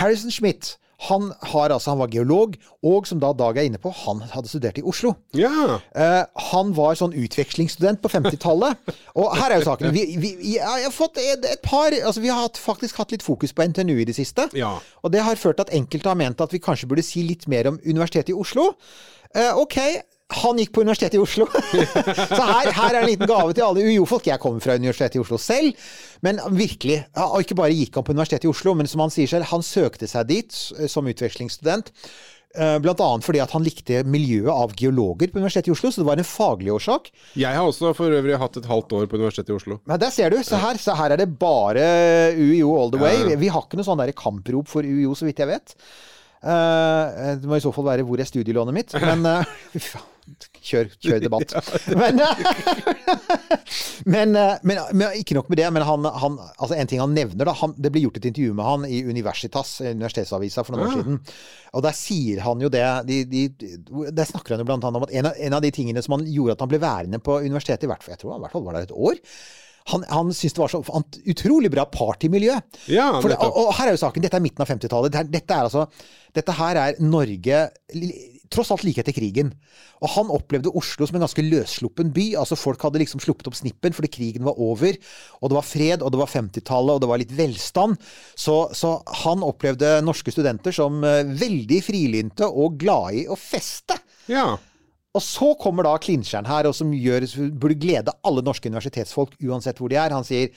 Harrison 0.00 0.34
Schmidt, 0.34 0.76
han, 1.08 1.32
har, 1.50 1.72
altså, 1.74 1.90
han 1.90 1.98
var 1.98 2.10
geolog, 2.14 2.54
og 2.86 3.06
som 3.10 3.18
da 3.22 3.32
Dag 3.34 3.58
er 3.58 3.66
inne 3.66 3.80
på, 3.82 3.90
han 4.04 4.20
hadde 4.32 4.50
studert 4.50 4.78
i 4.78 4.84
Oslo. 4.86 5.14
Ja. 5.34 5.78
Uh, 5.96 6.22
han 6.50 6.74
var 6.76 6.98
sånn 6.98 7.14
utvekslingsstudent 7.18 8.02
på 8.02 8.10
50-tallet. 8.12 8.78
Og 9.18 9.32
her 9.38 9.50
er 9.50 9.62
jo 9.62 9.66
saken. 9.66 9.90
Vi, 9.94 10.04
vi, 10.22 10.32
jeg 10.54 10.62
har 10.86 10.94
fått 10.94 11.18
et, 11.22 11.42
et 11.48 11.62
par 11.64 11.90
altså 11.90 12.22
Vi 12.22 12.30
har 12.30 12.44
hatt, 12.44 12.60
faktisk 12.60 13.02
hatt 13.02 13.14
litt 13.14 13.26
fokus 13.26 13.54
på 13.54 13.66
NTNU 13.66 13.96
i 13.98 14.06
det 14.08 14.14
siste. 14.18 14.46
Ja. 14.58 14.76
Og 15.02 15.14
det 15.14 15.24
har 15.26 15.40
ført 15.40 15.58
til 15.58 15.66
at 15.66 15.74
enkelte 15.74 16.12
har 16.12 16.18
ment 16.18 16.42
at 16.44 16.54
vi 16.54 16.62
kanskje 16.62 16.90
burde 16.90 17.06
si 17.06 17.26
litt 17.26 17.48
mer 17.50 17.72
om 17.72 17.82
Universitetet 17.82 18.34
i 18.34 18.38
Oslo. 18.38 18.72
Uh, 19.34 19.52
ok, 19.58 19.78
han 20.40 20.60
gikk 20.60 20.72
på 20.74 20.84
Universitetet 20.84 21.18
i 21.18 21.22
Oslo. 21.22 21.46
Så 22.36 22.42
her, 22.42 22.70
her 22.72 22.96
er 22.96 23.00
en 23.02 23.10
liten 23.10 23.30
gave 23.30 23.54
til 23.56 23.66
alle 23.66 23.86
UiO-folk. 23.86 24.28
Jeg 24.30 24.42
kommer 24.42 24.62
fra 24.64 24.76
Universitetet 24.80 25.20
i 25.20 25.22
Oslo 25.22 25.38
selv. 25.40 25.86
Men 26.24 26.40
virkelig, 26.54 27.00
og 27.18 27.40
ikke 27.42 27.58
bare 27.58 27.76
gikk 27.76 27.98
han 27.98 28.06
på 28.06 28.14
Universitetet 28.14 28.46
i 28.48 28.52
Oslo, 28.52 28.76
men 28.78 28.90
som 28.90 29.02
han 29.04 29.12
sier 29.14 29.30
selv, 29.30 29.48
han 29.50 29.64
søkte 29.66 30.10
seg 30.10 30.28
dit 30.30 30.60
eh, 30.78 30.88
som 30.90 31.08
utvekslingsstudent. 31.10 31.92
Bl.a. 32.52 32.76
Blant 32.84 33.00
annet 33.00 33.24
fordi 33.24 33.40
at 33.40 33.52
han 33.56 33.64
likte 33.64 34.02
miljøet 34.04 34.50
av 34.52 34.74
geologer 34.76 35.30
på 35.32 35.40
Universitetet 35.40 35.70
i 35.70 35.72
Oslo, 35.72 35.88
så 35.88 36.02
det 36.02 36.08
var 36.10 36.20
en 36.20 36.28
faglig 36.28 36.74
årsak. 36.74 37.08
Jeg 37.40 37.56
har 37.56 37.64
også 37.64 37.94
for 37.96 38.12
øvrig 38.12 38.36
hatt 38.36 38.58
et 38.60 38.68
halvt 38.68 38.92
år 38.98 39.08
på 39.08 39.16
Universitetet 39.16 39.54
i 39.54 39.56
Oslo. 39.56 39.78
Men 39.88 40.02
der 40.02 40.12
ser 40.12 40.34
du, 40.34 40.36
se 40.44 40.60
her, 40.60 40.80
så 40.80 40.96
her 40.98 41.14
er 41.14 41.22
det 41.22 41.30
bare 41.40 41.86
UiO 42.36 42.74
all 42.76 42.92
the 42.92 43.00
way. 43.00 43.24
Vi, 43.30 43.38
vi 43.46 43.52
har 43.52 43.64
ikke 43.64 43.80
noe 43.80 43.88
sånn 43.88 44.04
kamprop 44.18 44.68
for 44.68 44.84
UiO, 44.84 45.16
så 45.16 45.28
vidt 45.28 45.40
jeg 45.40 45.48
vet. 45.48 45.76
Eh, 46.42 47.36
det 47.38 47.46
må 47.46 47.56
i 47.56 47.62
så 47.62 47.70
fall 47.74 47.86
være 47.86 48.04
'hvor 48.04 48.20
er 48.20 48.26
studielånet 48.26 48.74
mitt', 48.74 48.94
men 49.00 49.26
uh, 49.38 49.44
Kjør, 50.62 50.90
kjør 51.02 51.22
debatt. 51.24 51.52
Men, 52.02 52.20
men, 54.04 54.36
eh, 54.38 54.60
men, 54.66 54.78
men 54.94 55.16
ikke 55.18 55.34
nok 55.34 55.48
med 55.50 55.58
det. 55.58 55.66
Men 55.74 55.84
han, 55.86 56.06
han, 56.06 56.36
altså 56.56 56.76
en 56.76 56.90
ting 56.90 57.00
han 57.02 57.14
nevner, 57.14 57.46
da, 57.48 57.54
han, 57.58 57.74
det 57.78 57.90
ble 57.94 58.04
gjort 58.04 58.20
et 58.20 58.28
intervju 58.30 58.54
med 58.58 58.66
han 58.66 58.86
i 58.86 59.02
Universitas, 59.06 59.74
universitetsavisa, 59.82 60.64
for 60.66 60.76
noen 60.76 60.86
år 60.86 60.94
siden. 61.00 61.18
Og 61.72 61.84
der 61.86 61.96
sier 61.96 62.42
han 62.46 62.62
jo 62.62 62.70
det 62.72 62.84
de, 63.08 63.18
de, 63.26 63.42
Der 64.12 64.28
snakker 64.28 64.54
han 64.54 64.62
jo 64.62 64.68
blant 64.68 64.86
annet 64.86 65.00
om 65.00 65.08
at 65.08 65.16
en 65.18 65.30
av, 65.30 65.42
en 65.48 65.58
av 65.58 65.64
de 65.64 65.72
tingene 65.74 66.04
som 66.04 66.18
han 66.18 66.26
gjorde 66.28 66.56
at 66.56 66.64
han 66.64 66.72
ble 66.72 66.82
værende 66.82 67.22
på 67.22 67.40
universitetet, 67.42 67.88
i 67.88 67.92
hvert 67.92 68.06
fall, 68.06 68.14
jeg 68.16 68.22
tror 68.22 68.36
han 68.36 68.42
i 68.42 68.46
hvert 68.46 68.56
fall 68.56 68.66
var 68.68 68.78
der 68.78 68.88
et 68.88 68.96
år 68.96 69.20
han, 69.90 70.04
han 70.08 70.30
syntes 70.34 70.54
det 70.54 70.62
var 70.62 70.70
så 70.70 70.82
han, 70.92 71.04
utrolig 71.32 71.70
bra 71.72 71.84
partymiljø. 71.90 72.54
Ja, 72.92 73.08
For 73.22 73.34
og, 73.34 73.56
og 73.64 73.72
her 73.78 73.90
er 73.90 73.96
jo 73.96 74.02
saken, 74.04 74.22
dette 74.24 74.38
er 74.38 74.44
midten 74.44 74.62
av 74.62 74.70
50-tallet. 74.70 75.14
Dette, 75.14 75.32
dette 75.32 75.62
altså 75.66 75.86
Dette 76.32 76.54
her 76.56 76.78
er 76.80 77.00
Norge 77.02 77.64
tross 78.52 78.70
alt 78.74 78.84
like 78.86 79.02
etter 79.02 79.16
krigen. 79.16 79.52
Og 80.02 80.12
han 80.14 80.32
opplevde 80.32 80.72
Oslo 80.78 81.08
som 81.08 81.18
en 81.18 81.24
ganske 81.24 81.44
løssluppen 81.46 82.12
by. 82.14 82.26
Altså 82.40 82.58
Folk 82.58 82.82
hadde 82.84 83.02
liksom 83.02 83.22
sluppet 83.22 83.50
opp 83.50 83.58
snippen 83.58 83.96
fordi 83.96 84.12
krigen 84.12 84.46
var 84.46 84.60
over. 84.60 84.98
Og 85.40 85.52
det 85.52 85.58
var 85.58 85.68
fred, 85.68 86.02
og 86.02 86.12
det 86.14 86.20
var 86.22 86.32
50-tallet, 86.32 86.96
og 86.96 87.04
det 87.04 87.12
var 87.12 87.22
litt 87.22 87.36
velstand. 87.36 87.96
Så, 88.36 88.56
så 88.76 88.98
han 89.24 89.46
opplevde 89.46 89.98
norske 90.06 90.34
studenter 90.34 90.74
som 90.76 91.00
eh, 91.06 91.24
veldig 91.26 91.80
frilynte 91.84 92.48
og 92.48 92.78
glade 92.82 93.22
i 93.22 93.24
å 93.30 93.38
feste. 93.38 93.98
Ja. 94.30 94.52
Og 95.12 95.20
så 95.20 95.50
kommer 95.60 95.84
da 95.84 95.96
Klinsjern 96.00 96.48
her, 96.48 96.68
og 96.68 96.76
som 96.76 96.92
gjør, 96.96 97.26
burde 97.60 97.76
glede 97.80 98.14
alle 98.24 98.44
norske 98.44 98.70
universitetsfolk, 98.72 99.34
uansett 99.44 99.80
hvor 99.80 99.92
de 99.92 99.98
er. 100.00 100.14
Han 100.14 100.24
sier, 100.24 100.48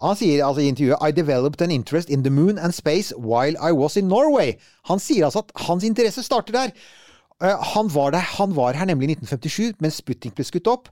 han 0.00 0.16
sier 0.16 0.44
altså 0.46 0.62
i 0.62 0.70
intervjuet 0.70 1.02
I 1.04 1.12
developed 1.12 1.60
an 1.64 1.74
interest 1.74 2.08
in 2.08 2.24
the 2.24 2.32
moon 2.32 2.58
and 2.58 2.74
space 2.74 3.12
while 3.18 3.58
I 3.60 3.72
was 3.76 3.98
in 4.00 4.08
Norway. 4.08 4.56
Han 4.88 5.02
sier 5.02 5.28
altså 5.28 5.44
at 5.44 5.52
hans 5.68 5.84
interesse 5.84 6.24
starter 6.24 6.56
der. 6.56 6.72
Eh, 7.42 7.64
Han 7.74 7.90
var, 7.94 8.12
der, 8.16 8.24
han 8.38 8.54
var 8.56 8.78
her 8.78 8.88
nemlig 8.90 9.12
i 9.12 9.18
1957, 9.18 9.78
mens 9.82 10.00
Sputnik 10.02 10.36
ble 10.38 10.46
skutt 10.46 10.70
opp. 10.70 10.90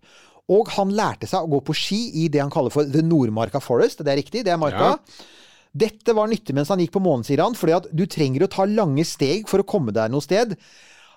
Og 0.53 0.69
han 0.77 0.93
lærte 0.95 1.27
seg 1.27 1.43
å 1.43 1.51
gå 1.57 1.63
på 1.67 1.75
ski 1.75 2.01
i 2.23 2.29
det 2.31 2.39
han 2.39 2.53
kaller 2.55 2.71
for 2.71 2.87
The 2.87 3.03
Nordmarka 3.03 3.59
Forest. 3.63 4.05
Det 4.07 4.13
er 4.13 4.21
riktig, 4.21 4.45
det 4.47 4.53
er 4.55 4.61
marka. 4.63 4.93
Ja. 4.95 5.33
Dette 5.77 6.15
var 6.17 6.31
nyttig 6.31 6.55
mens 6.57 6.71
han 6.73 6.81
gikk 6.81 6.95
på 6.95 7.03
månen, 7.05 7.27
sier 7.27 7.43
han, 7.43 7.57
fordi 7.59 7.75
at 7.77 7.89
du 7.93 8.05
trenger 8.09 8.47
å 8.47 8.53
ta 8.53 8.65
lange 8.71 9.05
steg 9.05 9.51
for 9.51 9.61
å 9.61 9.67
komme 9.67 9.93
deg 9.93 10.13
noe 10.15 10.25
sted. 10.25 10.55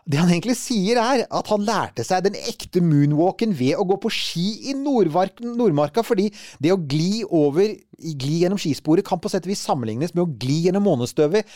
Det 0.10 0.18
han 0.18 0.32
egentlig 0.34 0.56
sier, 0.58 0.98
er 0.98 1.22
at 1.30 1.52
han 1.54 1.62
lærte 1.68 2.04
seg 2.08 2.26
den 2.26 2.38
ekte 2.50 2.82
moonwalken 2.82 3.54
ved 3.56 3.78
å 3.78 3.86
gå 3.88 4.00
på 4.02 4.12
ski 4.12 4.48
i 4.72 4.74
Nordmarka, 4.76 6.02
fordi 6.04 6.32
det 6.58 6.74
å 6.74 6.82
gli 6.82 7.22
over 7.26 7.78
Gli 8.00 8.38
gjennom 8.40 8.56
skisporet 8.56 9.04
kan 9.04 9.20
på 9.20 9.28
sett 9.28 9.44
og 9.44 9.52
vis 9.52 9.60
sammenlignes 9.68 10.14
med 10.14 10.22
å 10.24 10.32
gli 10.40 10.62
gjennom 10.64 10.86
månestøvet 10.88 11.50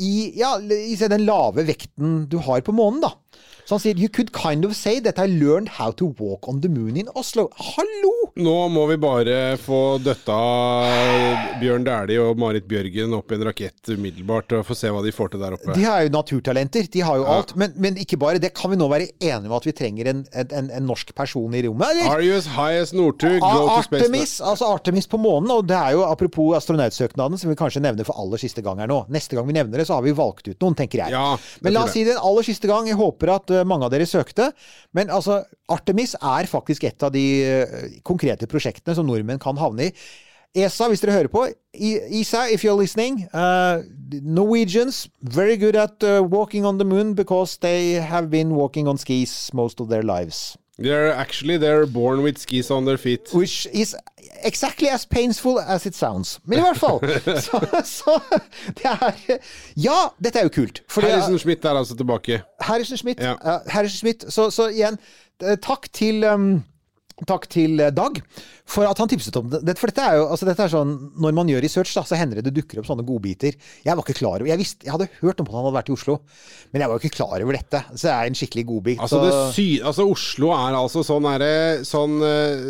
i, 0.00 0.32
ja, 0.40 0.54
i 0.60 0.96
den 0.96 1.26
lave 1.26 1.66
vekten 1.68 2.24
du 2.30 2.38
har 2.46 2.64
på 2.64 2.74
månen, 2.76 3.02
da. 3.04 3.12
Så 3.64 3.76
han 3.76 3.82
sier 3.84 3.98
You 4.00 4.08
could 4.08 4.32
kind 4.36 4.64
of 4.64 4.74
say 4.76 5.00
that 5.04 5.18
I 5.18 5.26
learned 5.30 5.68
how 5.78 5.90
to 6.00 6.10
walk 6.18 6.48
on 6.48 6.60
the 6.64 6.68
moon 6.68 6.96
in 6.96 7.08
Oslo. 7.14 7.48
Hallo! 7.56 8.12
Nå 8.40 8.56
må 8.72 8.86
vi 8.90 8.96
bare 9.00 9.56
få 9.60 9.98
døtta 10.02 10.38
Bjørn 11.60 11.84
Dæhlie 11.86 12.20
og 12.22 12.38
Marit 12.40 12.66
Bjørgen 12.70 13.14
opp 13.16 13.32
i 13.32 13.36
en 13.38 13.44
rakett 13.48 13.90
umiddelbart, 13.90 14.52
og 14.56 14.64
få 14.68 14.76
se 14.78 14.90
hva 14.92 15.02
de 15.04 15.12
får 15.14 15.32
til 15.34 15.42
der 15.42 15.56
oppe. 15.56 15.74
De 15.76 15.84
har 15.86 16.04
jo 16.06 16.12
naturtalenter. 16.14 16.88
De 16.92 17.02
har 17.04 17.20
jo 17.20 17.26
alt. 17.30 17.54
Men, 17.60 17.74
men 17.80 17.98
ikke 18.00 18.18
bare 18.20 18.40
det. 18.42 18.52
Kan 18.56 18.72
vi 18.72 18.78
nå 18.80 18.88
være 18.90 19.10
enige 19.18 19.50
om 19.50 19.56
at 19.56 19.66
vi 19.68 19.74
trenger 19.76 20.10
en, 20.12 20.22
en, 20.32 20.70
en 20.70 20.86
norsk 20.88 21.12
person 21.18 21.54
i 21.56 21.62
rommet? 21.66 21.90
eller? 21.94 22.10
Are 22.10 22.24
you 22.24 22.36
as 22.36 22.48
high 22.56 22.78
as 22.80 22.94
Northug? 22.96 23.38
Go 23.42 23.66
to 23.68 23.82
space. 23.86 24.02
Artemis, 24.04 24.34
altså 24.40 24.70
Artemis 24.70 25.08
på 25.10 25.20
månen, 25.20 25.50
og 25.54 25.66
det 25.70 25.76
er 25.78 25.96
jo 25.96 26.04
apropos 26.06 26.54
astronautsøknaden, 26.60 27.38
som 27.40 27.50
vi 27.52 27.58
kanskje 27.58 27.82
nevner 27.84 28.06
for 28.08 28.18
aller 28.20 28.40
siste 28.40 28.64
gang 28.64 28.80
her 28.82 28.90
nå. 28.90 29.02
Neste 29.12 29.36
gang 29.38 29.48
vi 29.48 29.56
nevner 29.56 29.82
det, 29.82 29.88
så 29.90 29.98
har 29.98 30.06
vi 30.06 30.14
valgt 30.16 30.48
ut 30.50 30.56
noen, 30.64 30.76
tenker 30.78 31.04
jeg. 31.04 31.14
Ja, 31.16 31.34
Men 31.64 31.76
la 31.76 31.84
oss 31.86 31.94
si 31.96 32.04
det 32.06 32.16
en 32.16 32.24
aller 32.30 32.46
siste 32.46 32.70
gang. 32.70 32.88
Jeg 32.90 32.98
håper 33.00 33.34
at 33.36 33.49
uh, 33.52 33.66
mange 33.68 33.86
av 33.86 33.92
dere 33.94 34.08
søkte. 34.08 34.50
Men 34.96 35.12
altså, 35.12 35.42
Artemis 35.70 36.16
er 36.16 36.50
faktisk 36.50 36.88
et 36.88 37.06
av 37.06 37.12
de 37.14 37.26
uh, 37.44 37.78
konkrete 38.06 38.48
prosjektene 38.50 38.96
som 38.98 39.08
nordmenn 39.08 39.42
kan 39.42 39.60
havne 39.60 39.90
i. 39.90 39.94
ESA, 40.50 40.88
hvis 40.90 41.02
dere 41.02 41.14
hører 41.14 41.30
på. 41.30 41.44
ESA, 41.74 42.48
if 42.50 42.64
you're 42.64 42.78
listening. 42.78 43.28
Uh, 43.32 43.82
Norwegians, 44.22 45.08
very 45.22 45.56
good 45.56 45.76
at 45.76 46.02
uh, 46.02 46.22
walking 46.22 46.66
on 46.66 46.78
the 46.78 46.84
moon 46.84 47.14
because 47.14 47.58
they 47.58 47.92
have 47.94 48.30
been 48.30 48.50
walking 48.56 48.88
on 48.88 48.98
skis 48.98 49.52
most 49.54 49.80
of 49.80 49.88
their 49.88 50.02
lives. 50.02 50.56
They're 50.80 51.12
actually 51.12 51.58
they're 51.58 51.86
born 51.86 52.22
with 52.22 52.38
skis 52.38 52.70
on 52.70 52.86
their 52.86 52.96
feet. 52.96 53.28
Which 53.34 53.66
is 53.72 53.94
exactly 54.42 54.88
as 54.88 55.04
painful 55.06 55.60
as 55.60 55.86
it 55.86 55.94
sounds. 55.94 56.40
Men 56.44 56.58
i 56.58 56.62
hvert 56.62 56.78
fall. 56.78 57.00
så, 57.46 57.60
så 57.84 58.20
det 58.78 58.84
er 58.86 59.38
Ja, 59.76 60.08
dette 60.24 60.38
er 60.38 60.42
jo 60.48 60.48
kult. 60.48 60.82
Fordi- 60.88 61.10
Harrison 61.10 61.38
Schmidt 61.38 61.64
er 61.64 61.70
altså 61.76 61.96
tilbake. 61.96 62.42
Harrison 62.60 62.96
Schmidt. 62.96 63.20
Ja. 63.20 63.32
Uh, 63.32 63.60
Harrison 63.68 63.98
Schmidt. 63.98 64.24
Så, 64.32 64.50
så 64.50 64.68
igjen, 64.72 64.98
eh, 65.42 65.56
takk 65.60 65.92
til 65.92 66.24
um, 66.24 66.64
Takk 67.28 67.48
til 67.52 67.80
eh, 67.80 67.90
Dag 67.92 68.22
for 68.70 68.86
at 68.86 69.00
han 69.02 69.10
tipset 69.10 69.36
om 69.40 69.48
det. 69.50 69.74
For 69.80 69.90
dette 69.90 70.04
er 70.04 70.18
jo 70.20 70.26
altså 70.30 70.46
dette 70.48 70.64
er 70.66 70.72
sånn, 70.72 70.92
Når 71.20 71.34
man 71.36 71.50
gjør 71.50 71.64
research, 71.64 71.92
da, 71.96 72.04
så 72.06 72.18
hender 72.18 72.38
det 72.38 72.46
det 72.50 72.56
dukker 72.60 72.80
opp 72.80 72.88
sånne 72.88 73.04
godbiter. 73.06 73.56
Jeg 73.84 73.96
var 73.96 74.04
ikke 74.04 74.20
klar 74.20 74.38
over 74.38 74.50
Jeg, 74.50 74.60
visste, 74.60 74.86
jeg 74.86 74.94
hadde 74.94 75.08
hørt 75.20 75.42
om 75.42 75.48
at 75.48 75.56
han 75.56 75.66
hadde 75.66 75.76
vært 75.78 75.90
i 75.90 75.94
Oslo, 75.96 76.16
men 76.70 76.84
jeg 76.84 76.90
var 76.90 76.96
jo 76.96 77.02
ikke 77.02 77.16
klar 77.18 77.44
over 77.44 77.58
dette. 77.58 77.82
Så 77.94 78.06
det 78.06 78.12
er 78.14 78.30
en 78.30 78.38
skikkelig 78.38 78.64
godbit. 78.68 79.02
Altså, 79.02 79.22
det 79.24 79.80
altså 79.90 80.06
Oslo 80.10 80.52
er 80.54 80.78
altså 80.78 81.02
sånn, 81.06 81.26
herre- 81.30 81.82
sånn 81.88 82.16
uh, 82.22 82.68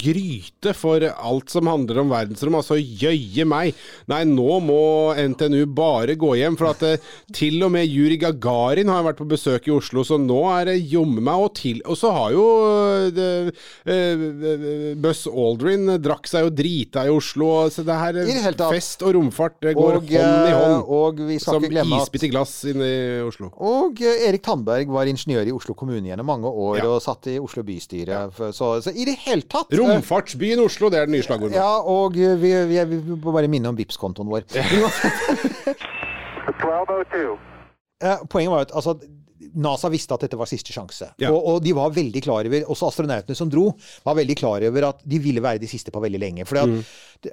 gryte 0.00 0.74
for 0.76 1.04
alt 1.12 1.52
som 1.52 1.68
handler 1.70 2.00
om 2.02 2.12
verdensrom. 2.12 2.56
Altså 2.60 2.78
jøye 2.80 3.46
meg. 3.48 3.76
Nei, 4.10 4.22
nå 4.28 4.58
må 4.64 4.80
NTNU 5.12 5.64
bare 5.76 6.16
gå 6.20 6.34
hjem. 6.40 6.58
For 6.60 6.72
at 6.72 6.86
uh, 6.88 7.12
til 7.36 7.60
og 7.66 7.74
med 7.76 7.88
Juri 7.90 8.18
Gagarin 8.22 8.92
har 8.92 9.04
vært 9.06 9.20
på 9.20 9.28
besøk 9.28 9.68
i 9.68 9.74
Oslo, 9.76 10.06
så 10.06 10.18
nå 10.20 10.40
er 10.54 10.72
det 10.72 10.78
jomme 10.92 11.22
meg 11.24 11.44
og 11.44 11.52
til 11.58 11.80
Og 11.90 11.96
så 11.98 12.10
har 12.14 12.32
jo 12.34 12.44
uh, 12.64 13.08
det, 13.14 13.28
eh, 13.90 14.94
Buzz 15.00 15.26
Aldrin 15.34 15.90
drakk 16.02 16.28
seg 16.30 16.46
jo 16.46 16.50
drita 16.54 17.04
i 17.06 17.10
Oslo. 17.12 17.48
Så 17.74 17.84
det 17.86 17.96
her 17.98 18.18
fest 18.70 19.02
og 19.04 19.14
romfart 19.16 19.56
det 19.64 19.74
går 19.76 19.98
og, 19.98 20.08
hånd 20.08 20.12
i 20.14 20.52
eh, 20.52 20.56
hånd. 20.58 20.84
og 20.98 21.20
vi 21.28 21.38
skal 21.42 21.58
Som 21.58 21.66
ikke 21.66 21.74
glemme 21.74 21.98
at 21.98 22.06
isbit 22.08 22.26
i 22.28 22.30
glass 22.32 22.54
inne 22.70 22.88
i 22.88 23.20
Oslo. 23.26 23.50
Og 23.58 24.02
eh, 24.04 24.26
Erik 24.28 24.44
Tandberg 24.46 24.92
var 24.94 25.10
ingeniør 25.10 25.50
i 25.50 25.54
Oslo 25.56 25.74
kommune 25.78 26.06
gjennom 26.10 26.28
mange 26.30 26.48
år, 26.50 26.78
Ja. 26.82 26.88
og 26.94 27.02
satt 27.04 27.26
i 27.32 27.38
Oslo 27.42 27.62
bystyre. 27.66 28.24
Ja. 28.24 28.50
Så, 28.52 28.74
så 28.84 28.92
i 28.94 29.04
det 29.08 29.16
hele 29.26 29.42
tatt 29.46 29.72
eh, 29.72 29.78
Romfartsbyen 29.80 30.62
Oslo, 30.64 30.90
det 30.92 31.02
er 31.02 31.10
det 31.10 31.16
nye 31.18 31.26
slagordet. 31.26 31.56
Ja, 31.58 31.78
og 31.80 32.14
vi, 32.18 32.54
vi, 32.70 32.78
vi 32.94 33.00
må 33.14 33.32
bare 33.34 33.50
minne 33.50 33.68
om 33.72 33.76
Vipps-kontoen 33.78 34.30
vår. 34.30 34.46
1202. 36.54 37.38
Eh, 38.04 38.18
Poenget 38.30 38.50
var 38.52 38.60
at 38.66 38.72
altså, 38.74 38.94
NASA 39.54 39.88
visste 39.92 40.14
at 40.16 40.24
dette 40.26 40.38
var 40.38 40.48
siste 40.50 40.72
sjanse. 40.74 41.10
Ja. 41.22 41.30
Og, 41.30 41.40
og 41.54 41.62
de 41.64 41.72
var 41.76 41.92
veldig 41.94 42.22
klar 42.24 42.46
over, 42.48 42.64
også 42.72 42.88
astronautene 42.90 43.36
som 43.38 43.50
dro, 43.52 43.68
var 44.04 44.16
veldig 44.18 44.36
klar 44.40 44.64
over 44.68 44.88
at 44.90 45.02
de 45.06 45.20
ville 45.22 45.42
være 45.44 45.62
de 45.62 45.68
siste 45.70 45.92
på 45.94 46.02
veldig 46.02 46.20
lenge. 46.20 46.46
For 46.48 46.64
Mm. 46.64 46.80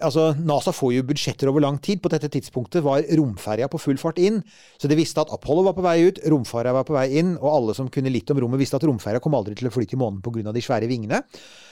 altså, 0.02 0.32
NASA 0.40 0.72
får 0.76 0.94
jo 0.96 1.04
budsjetter 1.08 1.50
over 1.50 1.62
lang 1.62 1.78
tid. 1.82 2.02
På 2.02 2.10
dette 2.10 2.30
tidspunktet 2.30 2.84
var 2.84 3.04
romferja 3.18 3.68
på 3.72 3.80
full 3.80 3.98
fart 3.98 4.20
inn. 4.20 4.42
Så 4.78 4.90
de 4.90 4.96
visste 4.96 5.22
at 5.22 5.32
Apollo 5.32 5.64
var 5.64 5.74
på 5.78 5.84
vei 5.86 5.98
ut, 6.08 6.20
romferja 6.32 6.74
var 6.74 6.84
på 6.88 6.94
vei 6.98 7.08
inn, 7.20 7.38
og 7.38 7.50
alle 7.52 7.76
som 7.78 7.90
kunne 7.90 8.12
litt 8.12 8.30
om 8.32 8.40
rommet, 8.42 8.60
visste 8.60 8.76
at 8.80 8.84
romferja 8.88 9.22
kom 9.24 9.36
aldri 9.38 9.56
til 9.56 9.70
å 9.70 9.74
fly 9.74 9.86
til 9.86 10.00
månen 10.02 10.22
pga. 10.22 10.52
de 10.52 10.62
svære 10.62 10.88
vingene. 10.90 11.24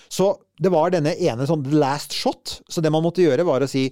Så 0.09 0.37
det 0.59 0.71
var 0.71 0.89
denne 0.91 1.13
ene 1.19 1.45
sånn 1.47 1.63
last 1.77 2.13
shot. 2.13 2.61
Så 2.69 2.81
det 2.81 2.91
man 2.91 3.03
måtte 3.03 3.21
gjøre, 3.23 3.45
var 3.45 3.61
å 3.61 3.69
si 3.69 3.89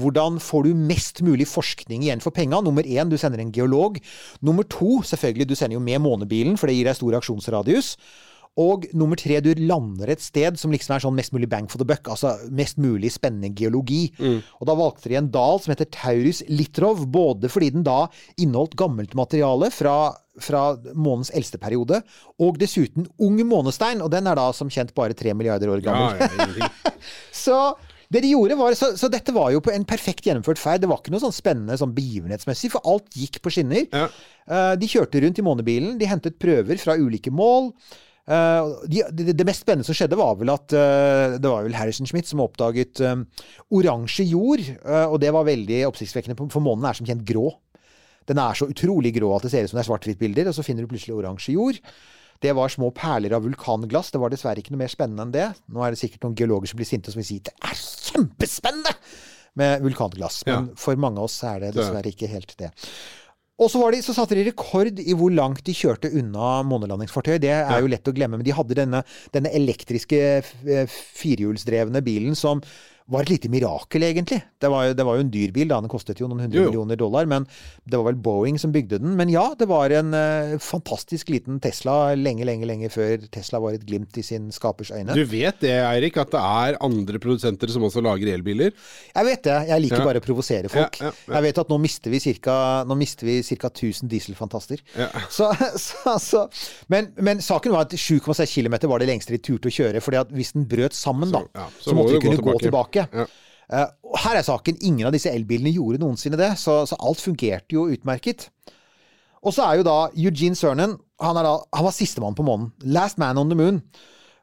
hvordan 0.00 0.38
får 0.42 0.68
du 0.68 0.86
mest 0.92 1.22
mulig 1.24 1.48
forskning 1.48 2.04
igjen 2.04 2.22
for 2.24 2.34
penga? 2.36 2.60
Nummer 2.64 2.84
én, 2.84 3.08
du 3.08 3.16
sender 3.20 3.40
en 3.42 3.52
geolog. 3.52 3.98
Nummer 4.44 4.66
to, 4.68 5.00
selvfølgelig, 5.08 5.48
du 5.48 5.56
sender 5.56 5.78
jo 5.78 5.84
med 5.84 6.02
månebilen, 6.04 6.58
for 6.60 6.68
det 6.68 6.76
gir 6.76 6.90
deg 6.90 6.98
stor 6.98 7.16
aksjonsradius. 7.20 7.94
Og 8.56 8.86
nummer 8.96 9.18
tre, 9.20 9.36
du 9.44 9.50
lander 9.68 10.14
et 10.14 10.22
sted 10.24 10.56
som 10.56 10.72
liksom 10.72 10.94
er 10.94 11.02
sånn 11.04 11.16
mest 11.16 11.34
mulig 11.36 11.48
bang 11.52 11.66
for 11.68 11.80
the 11.80 11.84
buck. 11.88 12.08
Altså 12.08 12.34
mest 12.56 12.78
mulig 12.80 13.10
spennende 13.12 13.50
geologi. 13.52 14.06
Og 14.60 14.68
da 14.68 14.76
valgte 14.78 15.12
de 15.12 15.18
en 15.20 15.28
dal 15.32 15.60
som 15.60 15.74
heter 15.74 15.90
Taurus 15.92 16.40
Litrov, 16.48 17.04
både 17.12 17.50
fordi 17.52 17.74
den 17.74 17.84
da 17.84 18.06
inneholdt 18.40 18.78
gammelt 18.80 19.12
materiale 19.18 19.68
fra, 19.74 20.14
fra 20.40 20.62
månens 20.94 21.32
eldste 21.36 21.60
periode, 21.60 22.00
og 22.40 22.56
dessuten 22.62 23.10
ung 23.20 23.36
månestein, 23.44 24.00
og 24.00 24.10
den 24.14 24.26
er 24.26 24.40
da 24.40 24.48
som 24.56 24.72
kjent 24.72 24.94
bare 24.96 25.16
tre 25.16 25.36
milliarder 25.36 25.72
år 25.72 25.84
gammel. 25.84 26.16
Ja, 26.16 26.48
ja. 26.64 26.72
Så 27.44 27.60
det 28.12 28.22
de 28.22 28.32
gjorde 28.32 28.56
var, 28.58 28.74
så, 28.78 28.92
så 28.98 29.10
dette 29.12 29.34
var 29.34 29.50
jo 29.54 29.62
på 29.64 29.72
en 29.74 29.86
perfekt 29.88 30.28
gjennomført 30.28 30.60
ferd. 30.62 30.84
Det 30.84 30.90
var 30.90 31.02
ikke 31.02 31.14
noe 31.14 31.24
sånn 31.24 31.34
spennende 31.34 31.78
sånn 31.80 31.94
begivenhetsmessig, 31.96 32.70
for 32.74 32.86
alt 32.86 33.08
gikk 33.18 33.40
på 33.42 33.52
skinner. 33.54 33.86
Ja. 33.90 34.08
Uh, 34.46 34.74
de 34.78 34.90
kjørte 34.90 35.22
rundt 35.24 35.40
i 35.42 35.46
månebilen, 35.46 35.96
de 35.98 36.10
hentet 36.10 36.38
prøver 36.42 36.78
fra 36.82 36.94
ulike 37.00 37.34
mål. 37.34 37.72
Uh, 38.26 38.82
de, 38.90 39.04
det, 39.14 39.36
det 39.38 39.46
mest 39.46 39.62
spennende 39.62 39.86
som 39.86 39.94
skjedde, 39.94 40.18
var 40.18 40.34
vel 40.38 40.50
at 40.50 40.74
uh, 40.74 41.36
det 41.38 41.50
var 41.50 41.66
vel 41.66 41.76
Harrison 41.78 42.08
Schmidt 42.10 42.26
som 42.26 42.42
oppdaget 42.42 42.98
eh, 43.06 43.22
oransje 43.78 44.26
jord. 44.26 44.64
Uh, 44.82 45.06
og 45.06 45.20
det 45.22 45.30
var 45.34 45.46
veldig 45.46 45.84
oppsiktsvekkende, 45.90 46.48
for 46.50 46.64
månen 46.64 46.88
er 46.90 46.98
som 46.98 47.06
kjent 47.06 47.26
grå. 47.26 47.52
Den 48.26 48.40
er 48.42 48.58
så 48.58 48.66
utrolig 48.66 49.14
grå 49.14 49.30
at 49.36 49.46
det 49.46 49.52
ser 49.52 49.66
ut 49.66 49.70
som 49.70 49.78
det 49.78 49.84
er 49.84 49.90
svart-hvitt-bilder, 49.92 50.50
og 50.50 50.56
så 50.56 50.64
finner 50.66 50.82
du 50.82 50.90
plutselig 50.90 51.14
oransje 51.14 51.54
jord. 51.54 51.78
Det 52.42 52.52
var 52.56 52.68
små 52.72 52.90
perler 52.94 53.32
av 53.36 53.42
vulkanglass. 53.46 54.10
Det 54.14 54.20
var 54.22 54.30
dessverre 54.32 54.62
ikke 54.62 54.74
noe 54.74 54.82
mer 54.84 54.92
spennende 54.92 55.26
enn 55.26 55.32
det. 55.34 55.46
Nå 55.72 55.84
er 55.86 55.94
det 55.94 56.00
sikkert 56.02 56.26
noen 56.26 56.36
geologer 56.38 56.68
som 56.72 56.80
blir 56.80 56.88
sinte 56.88 57.08
og 57.10 57.16
som 57.16 57.22
vil 57.22 57.28
si 57.30 57.38
det 57.46 57.54
er 57.64 57.76
kjempespennende 57.80 58.92
med 59.56 59.82
vulkanglass. 59.86 60.42
Men 60.46 60.68
Ja. 60.68 60.74
for 60.76 60.96
mange 61.00 61.18
av 61.18 61.24
oss 61.30 61.42
er 61.44 61.60
det 61.60 61.74
dessverre 61.74 62.12
ikke 62.12 62.28
helt 62.28 62.56
det. 62.60 62.70
Og 63.58 63.70
så, 63.72 63.80
var 63.80 63.92
de, 63.94 64.02
så 64.04 64.12
satte 64.12 64.36
de 64.36 64.42
rekord 64.50 64.98
i 65.00 65.14
hvor 65.16 65.32
langt 65.32 65.62
de 65.64 65.72
kjørte 65.72 66.10
unna 66.12 66.60
månelandingsfartøy. 66.68 67.38
Det 67.40 67.48
er 67.56 67.80
jo 67.80 67.88
lett 67.88 68.04
å 68.04 68.12
glemme, 68.12 68.36
men 68.36 68.44
de 68.44 68.52
hadde 68.52 68.76
denne, 68.76 69.00
denne 69.32 69.48
elektriske 69.56 70.18
firehjulsdrevne 71.16 72.02
bilen 72.04 72.36
som 72.36 72.60
var 73.12 73.22
et 73.22 73.30
lite 73.30 73.50
mirakel, 73.52 74.02
egentlig. 74.02 74.40
Det 74.58 74.68
var, 74.72 74.90
det 74.98 75.04
var 75.06 75.18
jo 75.18 75.24
en 75.24 75.30
dyr 75.30 75.52
bil, 75.54 75.68
da. 75.70 75.78
Den 75.82 75.90
kostet 75.92 76.18
jo 76.18 76.26
noen 76.26 76.46
hundre 76.46 76.58
Jo, 76.58 76.70
millioner 76.70 76.98
dollar, 76.98 77.28
men 77.30 77.44
det 77.86 78.00
var 78.00 78.08
vel 78.08 78.18
Boeing 78.18 78.58
som 78.58 78.72
bygde 78.74 78.98
den. 79.02 79.12
Men 79.18 79.30
ja, 79.30 79.44
det 79.58 79.68
var 79.70 79.94
en 79.94 80.10
uh, 80.16 80.56
fantastisk 80.62 81.30
liten 81.30 81.60
Tesla 81.62 82.16
lenge, 82.18 82.46
lenge, 82.48 82.66
lenge 82.66 82.90
før 82.90 83.28
Tesla 83.30 83.60
var 83.62 83.76
et 83.76 83.84
glimt 83.86 84.16
i 84.18 84.24
sin 84.26 84.48
skapers 84.54 84.90
øyne. 84.90 85.14
Du 85.14 85.22
vet 85.30 85.60
det, 85.62 85.76
Eirik, 85.86 86.18
at 86.18 86.34
det 86.34 86.42
er 86.42 86.80
andre 86.82 87.20
produsenter 87.22 87.70
som 87.70 87.86
også 87.86 88.02
lager 88.02 88.32
elbiler? 88.34 88.74
Jeg 89.14 89.30
vet 89.30 89.46
det. 89.46 89.60
Jeg 89.70 89.86
liker 89.86 90.02
Ja. 90.02 90.08
bare 90.10 90.22
å 90.22 90.26
provosere 90.26 90.72
folk. 90.72 90.98
Ja, 91.00 91.12
ja. 91.14 91.34
Jeg 91.38 91.46
vet 91.46 91.62
at 91.62 91.70
nå 91.70 91.78
mister 91.78 92.10
vi 92.10 92.20
ca. 92.42 92.58
1000 92.96 94.10
dieselfantaster. 94.10 94.82
Så, 95.30 95.52
så, 95.86 96.16
så. 96.22 96.44
Men, 96.90 97.12
men 97.22 97.38
saken 97.44 97.74
var 97.74 97.86
at 97.86 97.94
7,6 97.94 98.42
km 98.50 98.78
var 98.90 99.02
det 99.02 99.10
lengste 99.12 99.36
de 99.36 99.38
turte 99.38 99.70
å 99.70 99.74
kjøre. 99.78 100.02
fordi 100.02 100.20
at 100.24 100.34
hvis 100.34 100.54
den 100.56 100.66
brøt 100.66 100.96
sammen, 100.96 101.30
da, 101.30 101.44
så, 101.78 101.94
måtte 101.94 102.16
vi 102.16 102.20
de 102.20 102.26
kunne 102.26 102.42
gå 102.42 102.56
gå 102.56 102.64
tilbake. 102.66 102.95
Ja. 102.96 103.26
Uh, 103.66 103.88
her 104.22 104.38
er 104.38 104.46
saken. 104.46 104.78
Ingen 104.80 105.08
av 105.08 105.14
disse 105.16 105.32
elbilene 105.32 105.74
gjorde 105.74 106.00
noensinne 106.02 106.38
det, 106.38 106.52
så, 106.62 106.84
så 106.86 106.98
alt 107.02 107.22
fungerte 107.22 107.74
jo 107.74 107.88
utmerket. 107.90 108.48
Og 109.46 109.54
så 109.54 109.66
er 109.66 109.80
jo 109.80 109.86
da 109.86 109.96
Eugene 110.16 110.58
Cernan 110.58 110.96
Han, 111.22 111.38
da, 111.38 111.52
han 111.72 111.86
var 111.86 111.94
sistemann 111.96 112.34
på 112.36 112.44
månen. 112.44 112.72
Last 112.84 113.16
man 113.18 113.38
on 113.40 113.48
the 113.48 113.56
moon. 113.56 113.80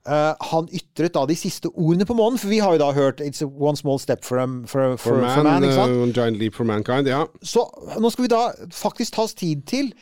Uh, 0.04 0.34
han 0.50 0.66
ytret 0.76 1.14
da 1.16 1.22
de 1.30 1.36
siste 1.38 1.70
ordene 1.70 2.04
på 2.04 2.16
månen, 2.18 2.40
for 2.42 2.52
vi 2.52 2.58
har 2.60 2.74
jo 2.76 2.82
da 2.82 2.90
hørt 2.92 3.22
It's 3.24 3.44
a 3.46 3.48
one 3.48 3.80
small 3.80 4.02
step 4.02 4.26
for, 4.26 4.42
a, 4.42 4.48
for, 4.68 4.98
for, 4.98 4.98
For 4.98 5.22
for 5.22 5.22
man, 5.22 5.46
man, 5.48 5.68
ikke 5.68 5.78
sant? 5.78 5.94
uh, 5.96 6.10
giant 6.12 6.42
leap 6.42 6.58
for 6.58 6.68
mankind, 6.68 7.08
ja. 7.08 7.22
Så 7.40 7.64
nå 8.02 8.12
skal 8.12 8.26
vi 8.26 8.34
da 8.34 8.42
faktisk 8.74 9.16
ta 9.16 9.28
oss 9.28 9.38
tid 9.38 9.64
til 9.70 9.94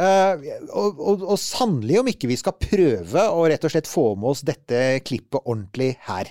Uh, 0.00 0.38
og, 0.70 1.00
og, 1.02 1.22
og 1.34 1.38
sannelig 1.42 1.96
om 2.00 2.08
ikke 2.08 2.28
vi 2.30 2.36
skal 2.38 2.54
prøve 2.56 3.24
å 3.26 3.42
rett 3.50 3.64
og 3.66 3.72
slett 3.74 3.88
få 3.90 4.04
med 4.14 4.30
oss 4.30 4.44
dette 4.46 5.00
klippet 5.04 5.42
ordentlig 5.42 5.90
her. 6.06 6.30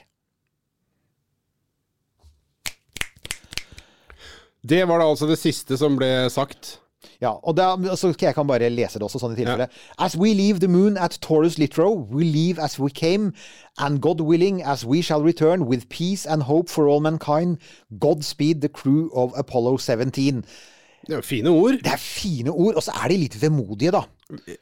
Det 4.69 4.83
var 4.87 5.01
da 5.01 5.09
altså 5.09 5.27
det 5.29 5.39
siste 5.41 5.77
som 5.79 5.97
ble 5.97 6.29
sagt. 6.29 6.77
Ja, 7.21 7.31
og 7.43 7.55
da, 7.57 7.73
så 7.95 8.11
jeg 8.21 8.35
kan 8.35 8.47
bare 8.47 8.69
lese 8.71 8.99
det 8.99 9.03
også 9.07 9.19
sånn 9.21 9.33
i 9.33 9.39
tilfelle. 9.39 9.67
As 9.99 10.15
we 10.19 10.33
leave 10.35 10.59
the 10.59 10.69
moon 10.71 10.97
at 10.97 11.17
Taurus 11.23 11.57
Litro, 11.59 12.07
we 12.11 12.23
leave 12.23 12.59
as 12.59 12.77
we 12.79 12.89
came, 12.89 13.33
and 13.77 14.01
God 14.03 14.21
willing, 14.21 14.61
as 14.63 14.85
we 14.85 15.01
shall 15.01 15.23
return, 15.23 15.65
with 15.67 15.89
peace 15.89 16.25
and 16.25 16.43
hope 16.43 16.69
for 16.69 16.87
all 16.87 17.01
mankind, 17.01 17.57
Godspeed 17.99 18.61
the 18.61 18.69
crew 18.69 19.09
of 19.13 19.33
Apollo 19.35 19.77
17. 19.77 20.45
Det 21.07 21.13
er 21.13 21.15
jo 21.15 21.21
fine 21.21 21.49
ord. 21.49 21.79
Det 21.83 21.91
er 21.91 21.97
fine 21.97 22.51
ord, 22.51 22.75
og 22.75 22.83
så 22.83 22.91
er 23.03 23.11
de 23.11 23.17
litt 23.23 23.41
vemodige, 23.41 23.91
da. 23.95 24.03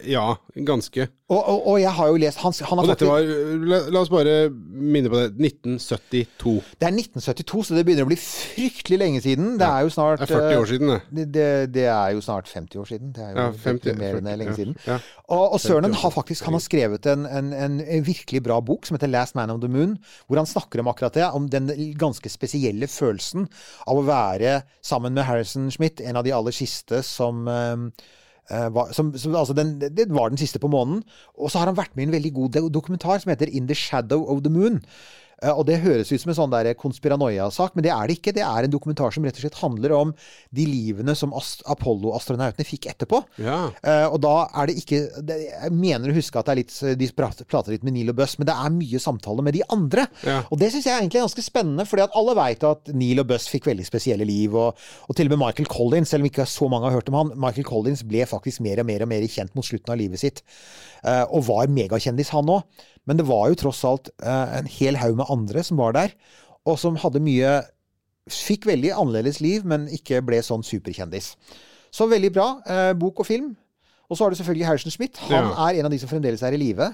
Ja, 0.07 0.37
ganske. 0.63 1.09
Og, 1.27 1.39
og, 1.41 1.65
og 1.67 1.77
jeg 1.81 1.91
har 1.91 2.07
jo 2.07 2.19
lest 2.21 2.39
han, 2.39 2.53
han 2.69 2.79
har 2.79 2.85
Og 2.85 2.91
dette 2.93 3.07
var 3.07 3.25
la, 3.67 3.79
la 3.91 3.99
oss 3.99 4.11
bare 4.11 4.35
minne 4.47 5.09
på 5.11 5.19
det. 5.19 5.25
1972. 5.43 6.53
Det 6.79 6.87
er 6.87 6.93
1972, 6.95 7.63
så 7.67 7.75
det 7.75 7.83
begynner 7.83 8.05
å 8.07 8.09
bli 8.09 8.17
fryktelig 8.21 8.99
lenge 9.01 9.21
siden. 9.25 9.49
Det 9.59 9.67
er 9.67 9.83
jo 9.83 9.91
snart 9.91 10.21
Det 10.23 10.29
er 10.29 10.31
40 10.37 10.47
eh, 10.47 10.61
år 10.61 10.69
siden, 10.71 10.93
det. 10.93 11.25
Det, 11.35 11.47
det, 11.75 11.85
er 11.91 12.13
jo 12.15 12.23
snart 12.23 12.47
50 12.47 12.79
år 12.79 12.87
siden. 12.93 13.11
Det 13.17 13.25
er 13.25 13.33
jo 13.33 13.43
Ja, 13.43 13.47
50, 13.65 13.99
mer 13.99 14.21
enn 14.21 14.29
lenge 14.39 14.55
siden. 14.55 14.77
ja. 14.87 15.01
Og, 15.27 15.57
og 15.57 15.59
Søren 15.59 15.97
har 15.99 16.13
faktisk 16.15 16.47
han 16.47 16.55
har 16.55 16.63
skrevet 16.63 17.09
en, 17.11 17.25
en, 17.27 17.51
en, 17.51 18.05
virkelig 18.07 18.39
bra 18.45 18.61
bok 18.63 18.87
som 18.87 18.95
heter 18.95 19.11
'Last 19.11 19.35
Man 19.35 19.51
on 19.51 19.59
the 19.59 19.67
Moon', 19.71 19.97
hvor 20.27 20.39
han 20.39 20.47
snakker 20.47 20.79
om 20.79 20.87
akkurat 20.87 21.17
det. 21.19 21.25
Om 21.27 21.49
den 21.51 21.67
ganske 21.99 22.31
spesielle 22.31 22.87
følelsen 22.87 23.49
av 23.83 23.99
å 23.99 24.07
være 24.07 24.61
sammen 24.79 25.11
med 25.11 25.27
Harrison 25.27 25.67
Schmidt, 25.67 25.99
en 25.99 26.15
av 26.15 26.23
de 26.23 26.31
aller 26.31 26.55
siste 26.55 27.03
som 27.03 27.43
eh, 27.51 27.67
eh, 27.67 28.15
var, 28.49 28.93
som, 28.95 29.11
som, 29.19 29.35
altså 29.35 29.53
den, 29.53 29.75
det 29.81 30.07
var 30.09 30.29
den 30.29 30.39
siste 30.39 30.59
på 30.59 30.69
månen. 30.71 31.03
Og 31.35 31.51
så 31.51 31.59
har 31.59 31.67
han 31.67 31.77
vært 31.77 31.95
med 31.95 32.05
i 32.05 32.07
en 32.07 32.15
veldig 32.15 32.33
god 32.33 32.59
dokumentar 32.71 33.19
som 33.19 33.29
heter 33.29 33.51
'In 33.51 33.67
the 33.67 33.75
Shadow 33.75 34.23
of 34.31 34.43
the 34.43 34.53
Moon'. 34.53 34.79
Eh, 35.43 35.51
Og 35.53 35.65
det 35.67 35.79
høres 35.83 36.11
ut 36.11 36.21
som 36.21 36.31
en 36.33 36.37
sånn 36.39 36.55
konspiranoia-sak, 36.81 37.75
men 37.75 37.83
det 37.85 37.91
er 37.93 38.07
det 38.07 38.17
ikke. 38.17 38.33
Det 38.33 38.43
er 38.45 38.63
en 38.65 38.73
dokumentar 38.73 39.13
som 39.13 39.23
rett 39.23 39.37
og 39.37 39.43
slett 39.45 39.59
handler 39.61 39.91
om 39.93 40.13
de 40.51 40.65
livene 40.65 41.13
som 41.15 41.33
Apollo-astronautene 41.33 42.65
fikk 42.65 42.87
etterpå. 42.91 43.21
Ja. 43.43 43.57
Eh, 43.83 44.07
og 44.09 44.19
da 44.23 44.47
er 44.55 44.67
det 44.69 44.77
ikke 44.81 44.97
Jeg 45.27 45.71
mener 45.73 46.09
å 46.11 46.15
huske 46.17 46.39
at 46.39 46.47
det 46.47 46.53
er 46.53 46.61
litt, 46.61 46.73
de 46.99 47.09
prater, 47.17 47.71
litt 47.73 47.83
med 47.85 47.93
Neil 47.93 48.09
og 48.13 48.17
Buss, 48.17 48.37
men 48.39 48.47
det 48.49 48.55
er 48.55 48.73
mye 48.73 48.99
samtale 49.01 49.43
med 49.45 49.53
de 49.57 49.63
andre. 49.73 50.07
Ja. 50.25 50.39
Og 50.51 50.59
det 50.61 50.71
syns 50.73 50.87
jeg 50.87 50.95
er 50.95 51.01
egentlig 51.03 51.21
er 51.21 51.27
ganske 51.27 51.45
spennende, 51.45 51.85
fordi 51.89 52.05
at 52.07 52.17
alle 52.17 52.35
veit 52.37 52.63
at 52.67 52.91
Neil 52.97 53.21
og 53.23 53.29
Buss 53.31 53.47
fikk 53.51 53.69
veldig 53.69 53.85
spesielle 53.87 54.25
liv. 54.27 54.55
Og, 54.57 54.73
og 55.07 55.15
til 55.17 55.29
og 55.29 55.35
med 55.35 55.43
Michael 55.45 55.69
Collins, 55.71 56.09
selv 56.13 56.25
om 56.25 56.31
ikke 56.31 56.47
så 56.49 56.69
mange 56.71 56.89
har 56.89 56.97
hørt 56.99 57.09
om 57.13 57.19
han, 57.21 57.33
Michael 57.35 57.67
Collins 57.67 58.03
ble 58.07 58.25
faktisk 58.29 58.63
mer 58.65 58.81
og 58.81 58.89
mer 58.89 59.05
og 59.05 59.11
mer 59.13 59.25
kjent 59.27 59.53
mot 59.57 59.65
slutten 59.67 59.93
av 59.93 59.99
livet 60.01 60.21
sitt. 60.23 60.43
eh, 61.03 61.23
og 61.29 61.45
var 61.47 61.67
megakjendis, 61.71 62.33
han 62.33 62.49
òg. 62.49 62.63
Men 63.07 63.17
det 63.19 63.25
var 63.29 63.47
jo 63.49 63.55
tross 63.63 63.81
alt 63.87 64.09
eh, 64.21 64.57
en 64.59 64.67
hel 64.67 64.99
haug 64.99 65.15
med 65.21 65.29
andre 65.31 65.63
som 65.63 65.79
var 65.79 65.95
der, 65.95 66.13
og 66.67 66.77
som 66.81 66.99
hadde 66.99 67.23
mye 67.23 67.57
Fikk 68.27 68.65
veldig 68.67 68.89
annerledes 68.91 69.37
liv, 69.39 69.63
men 69.63 69.85
ikke 69.87 70.17
ble 70.27 70.41
sånn 70.43 70.59
superkjendis. 70.67 71.29
Så 71.95 72.09
veldig 72.11 72.31
bra. 72.35 72.47
Eh, 72.67 72.89
bok 72.99 73.21
og 73.23 73.27
film. 73.29 73.53
Og 74.11 74.17
så 74.19 74.25
har 74.25 74.33
du 74.33 74.35
selvfølgelig 74.35 74.65
Harrison 74.67 74.91
Smith. 74.91 75.21
Han 75.29 75.47
Ja. 75.47 75.69
er 75.69 75.79
en 75.79 75.85
av 75.87 75.91
de 75.93 75.99
som 76.01 76.09
fremdeles 76.11 76.43
er 76.43 76.51
i 76.51 76.59
live. 76.59 76.89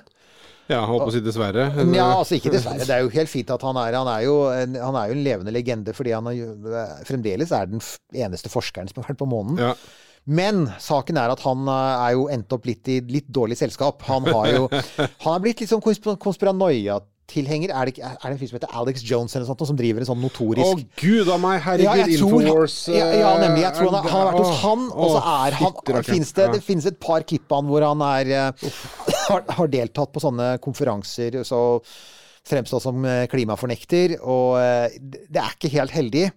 Ja, 0.69 0.85
holdt 0.85 1.07
på 1.07 1.09
å 1.09 1.15
si 1.15 1.19
dessverre. 1.25 1.65
Ja, 1.95 2.05
altså 2.21 2.37
ikke 2.37 2.51
dessverre. 2.53 2.85
Det 2.85 2.93
er 2.93 3.01
jo 3.01 3.09
helt 3.09 3.29
fint 3.33 3.49
at 3.49 3.61
han 3.65 3.75
er 3.81 3.97
Han 3.97 4.07
er 4.07 4.21
jo 4.27 4.35
en, 4.53 4.75
han 4.75 4.95
er 4.95 5.07
jo 5.09 5.17
en 5.17 5.23
levende 5.25 5.51
legende 5.51 5.91
fordi 5.97 6.13
han 6.13 6.27
er, 6.27 7.01
fremdeles 7.03 7.51
er 7.51 7.65
den 7.65 7.81
eneste 8.13 8.47
forskeren 8.53 8.87
som 8.87 9.01
har 9.01 9.09
vært 9.09 9.19
på 9.25 9.27
månen. 9.33 9.57
Ja. 9.57 9.73
Men 10.25 10.65
saken 10.79 11.17
er 11.19 11.33
at 11.33 11.41
han 11.43 11.65
eh, 11.67 12.03
er 12.07 12.11
jo 12.15 12.27
endt 12.31 12.53
opp 12.55 12.65
litt 12.69 12.87
i 12.87 13.01
litt 13.11 13.27
dårlig 13.27 13.57
selskap. 13.59 14.03
Han 14.07 14.23
har 14.29 14.47
jo 14.53 14.67
Han 15.25 15.33
er 15.35 15.41
blitt 15.43 15.59
litt 15.63 15.71
sånn 15.73 15.81
konspir 15.83 16.15
konspiranoia-tilhenger. 16.23 17.73
Er, 17.75 17.91
det 17.91 17.99
er 18.05 18.15
det 18.23 18.31
en 18.31 18.39
fyr 18.39 18.51
som 18.51 18.57
heter 18.59 18.71
Alex 18.79 19.03
Jones 19.07 19.35
eller 19.35 19.49
sånt, 19.49 19.65
som 19.67 19.79
driver 19.79 20.03
en 20.05 20.09
sånn 20.13 20.21
notorisk 20.23 20.63
Å 20.63 20.77
oh, 20.77 20.85
gud 21.01 21.31
a 21.33 21.37
meg, 21.43 21.59
herregud, 21.65 22.03
ja, 22.05 22.07
Infowars 22.15 22.77
ja, 22.93 23.09
ja, 23.19 23.33
nemlig. 23.43 23.65
Jeg 23.65 23.75
tror 23.81 23.91
han, 23.91 23.99
har- 23.99 24.09
han 24.13 24.19
har 24.21 24.31
vært 24.31 24.41
hos 24.45 24.63
han, 24.63 24.87
han, 24.87 24.89
og 24.95 25.13
så 25.17 25.21
er 25.35 25.59
han 25.59 25.77
fitter, 25.77 26.01
finnes 26.13 26.33
det, 26.39 26.47
Ja. 26.47 26.55
det 26.55 26.63
finnes 26.71 26.89
et 26.93 26.99
par 27.03 27.27
klipp 27.27 27.51
av 27.51 27.61
han 27.63 27.71
hvor 27.73 27.87
han 27.91 28.07
er 28.13 28.33
eh, 28.39 28.67
har, 29.29 29.47
har 29.59 29.71
deltatt 29.75 30.11
på 30.15 30.23
sånne 30.23 30.53
konferanser, 30.63 31.41
så 31.47 31.61
fremstått 32.47 32.83
som 32.83 33.03
eh, 33.07 33.25
klimafornekter, 33.31 34.17
og 34.23 34.57
eh, 34.59 34.99
det 35.03 35.39
er 35.43 35.55
ikke 35.55 35.71
helt 35.79 35.93
heldig. 35.95 36.29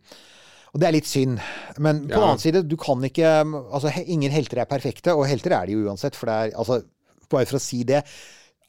Og 0.76 0.80
det 0.82 0.90
er 0.90 0.92
litt 0.98 1.08
synd. 1.08 1.38
Men 1.80 2.02
på 2.04 2.10
den 2.10 2.18
Ja. 2.20 2.24
annen 2.26 2.42
side, 2.42 2.60
du 2.68 2.76
kan 2.76 3.00
ikke 3.00 3.24
Altså, 3.72 3.88
ingen 4.06 4.30
helter 4.30 4.60
er 4.60 4.68
perfekte, 4.68 5.14
og 5.16 5.24
helter 5.26 5.54
er 5.56 5.66
de 5.66 5.72
jo 5.72 5.86
uansett, 5.88 6.14
for 6.14 6.26
det 6.28 6.34
er 6.52 6.58
altså 6.58 6.82
Bare 7.28 7.46
for 7.48 7.56
å 7.56 7.60
si 7.60 7.82
det. 7.82 8.04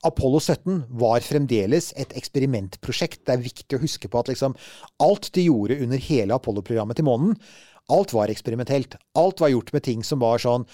Apollo 0.03 0.39
17 0.39 0.85
var 0.97 1.19
fremdeles 1.21 1.91
et 1.95 2.09
eksperimentprosjekt. 2.17 3.19
Det 3.25 3.35
er 3.35 3.43
viktig 3.43 3.77
å 3.77 3.81
huske 3.83 4.09
på 4.09 4.17
at 4.17 4.29
liksom 4.31 4.55
alt 4.99 5.29
de 5.33 5.43
gjorde 5.45 5.77
under 5.83 5.97
hele 5.97 6.33
Apollo-programmet 6.33 6.95
til 6.95 7.05
månen, 7.05 7.35
alt 7.89 8.11
var 8.13 8.27
eksperimentelt. 8.27 8.97
Alt 9.15 9.39
var 9.39 9.49
gjort 9.53 9.71
med 9.73 9.83
ting 9.85 10.01
som 10.03 10.19
var 10.19 10.41
sånn 10.43 10.65